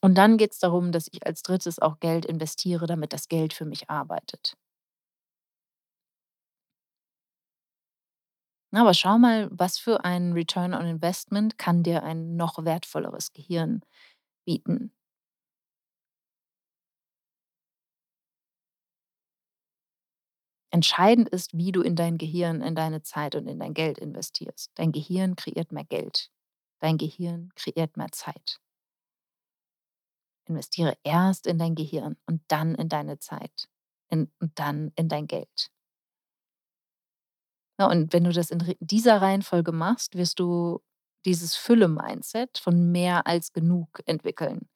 Und 0.01 0.15
dann 0.17 0.37
geht's 0.37 0.59
darum, 0.59 0.91
dass 0.91 1.07
ich 1.11 1.25
als 1.25 1.41
3. 1.43 1.79
auch 1.79 1.99
Geld 1.99 2.25
investiere, 2.25 2.85
damit 2.87 3.13
das 3.13 3.27
Geld 3.27 3.53
für 3.53 3.65
mich 3.65 3.89
arbeitet. 3.89 4.55
Aber 8.77 8.93
schau 8.93 9.17
mal, 9.17 9.47
was 9.51 9.77
für 9.79 10.03
ein 10.05 10.33
Return 10.33 10.73
on 10.73 10.85
Investment 10.85 11.57
kann 11.57 11.83
dir 11.83 12.03
ein 12.03 12.35
noch 12.35 12.63
wertvolleres 12.65 13.33
Gehirn 13.33 13.81
bieten. 14.45 14.91
Entscheidend 20.71 21.29
ist, 21.29 21.57
wie 21.57 21.71
du 21.71 21.81
in 21.81 21.95
dein 21.95 22.17
Gehirn, 22.19 22.61
in 22.61 22.75
deine 22.75 23.01
Zeit 23.01 23.33
und 23.35 23.47
in 23.47 23.59
dein 23.59 23.73
Geld 23.73 23.97
investierst. 23.97 24.69
Dein 24.75 24.91
Gehirn 24.91 25.35
kreiert 25.35 25.71
mehr 25.71 25.85
Geld. 25.85 26.29
Dein 26.81 26.97
Gehirn 26.97 27.49
kreiert 27.55 27.97
mehr 27.97 28.11
Zeit. 28.11 28.59
Investiere 30.47 30.97
erst 31.03 31.45
in 31.47 31.57
dein 31.59 31.75
Gehirn 31.75 32.17
und 32.25 32.41
dann 32.47 32.73
in 32.75 32.89
deine 32.89 33.19
Zeit 33.19 33.67
und 34.09 34.29
dann 34.55 34.91
in 34.95 35.07
dein 35.09 35.27
Geld. 35.27 35.71
Ja, 37.79 37.89
und 37.89 38.13
wenn 38.13 38.23
du 38.23 38.31
das 38.31 38.51
in 38.51 38.75
dieser 38.79 39.21
Reihenfolge 39.21 39.71
machst, 39.71 40.15
wirst 40.15 40.39
du 40.39 40.81
dieses 41.25 41.55
Fülle-Mindset 41.55 42.57
von 42.57 42.91
mehr 42.91 43.27
als 43.27 43.51
genug 43.51 44.01
entwickeln 44.05 44.69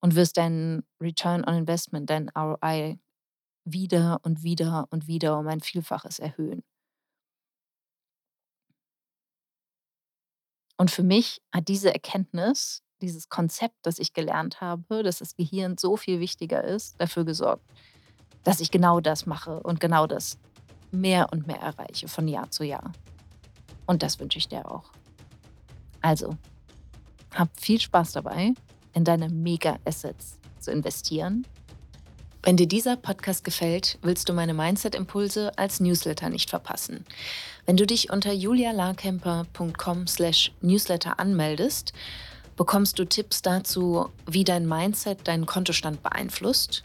und 0.00 0.14
wirst 0.14 0.36
deinen 0.36 0.84
Return 1.00 1.44
on 1.44 1.54
Investment, 1.54 2.08
dein 2.10 2.28
ROI 2.30 2.98
wieder 3.64 4.20
und 4.22 4.42
wieder 4.44 4.86
und 4.90 5.08
wieder 5.08 5.38
um 5.38 5.48
ein 5.48 5.60
Vielfaches 5.60 6.18
erhöhen. 6.18 6.62
Und 10.76 10.90
für 10.90 11.02
mich 11.02 11.40
hat 11.52 11.68
diese 11.68 11.92
Erkenntnis, 11.92 12.82
dieses 13.00 13.28
Konzept, 13.28 13.76
das 13.82 13.98
ich 13.98 14.12
gelernt 14.12 14.60
habe, 14.60 15.02
dass 15.02 15.18
das 15.18 15.34
Gehirn 15.34 15.78
so 15.78 15.96
viel 15.96 16.20
wichtiger 16.20 16.62
ist, 16.62 17.00
dafür 17.00 17.24
gesorgt, 17.24 17.64
dass 18.44 18.60
ich 18.60 18.70
genau 18.70 19.00
das 19.00 19.26
mache 19.26 19.62
und 19.62 19.80
genau 19.80 20.06
das 20.06 20.38
mehr 20.92 21.32
und 21.32 21.46
mehr 21.46 21.60
erreiche 21.60 22.08
von 22.08 22.28
Jahr 22.28 22.50
zu 22.50 22.64
Jahr. 22.64 22.92
Und 23.86 24.02
das 24.02 24.18
wünsche 24.18 24.38
ich 24.38 24.48
dir 24.48 24.70
auch. 24.70 24.90
Also, 26.00 26.36
hab 27.34 27.48
viel 27.60 27.80
Spaß 27.80 28.12
dabei. 28.12 28.52
in 28.94 29.04
deine 29.04 29.28
Mega-Assets 29.28 30.38
zu 30.58 30.70
investieren? 30.70 31.46
Wenn 32.42 32.56
dir 32.56 32.66
dieser 32.66 32.96
Podcast 32.96 33.44
gefällt, 33.44 33.98
willst 34.00 34.28
du 34.28 34.32
meine 34.32 34.54
Mindset-Impulse 34.54 35.58
als 35.58 35.80
Newsletter 35.80 36.30
nicht 36.30 36.48
verpassen. 36.48 37.04
Wenn 37.66 37.76
du 37.76 37.86
dich 37.86 38.10
unter 38.10 38.32
julialarkemper.com 38.32 40.06
slash 40.06 40.52
newsletter 40.62 41.18
anmeldest, 41.18 41.92
bekommst 42.56 42.98
du 42.98 43.04
Tipps 43.04 43.42
dazu, 43.42 44.10
wie 44.26 44.44
dein 44.44 44.66
Mindset 44.66 45.26
deinen 45.28 45.44
Kontostand 45.44 46.02
beeinflusst, 46.02 46.84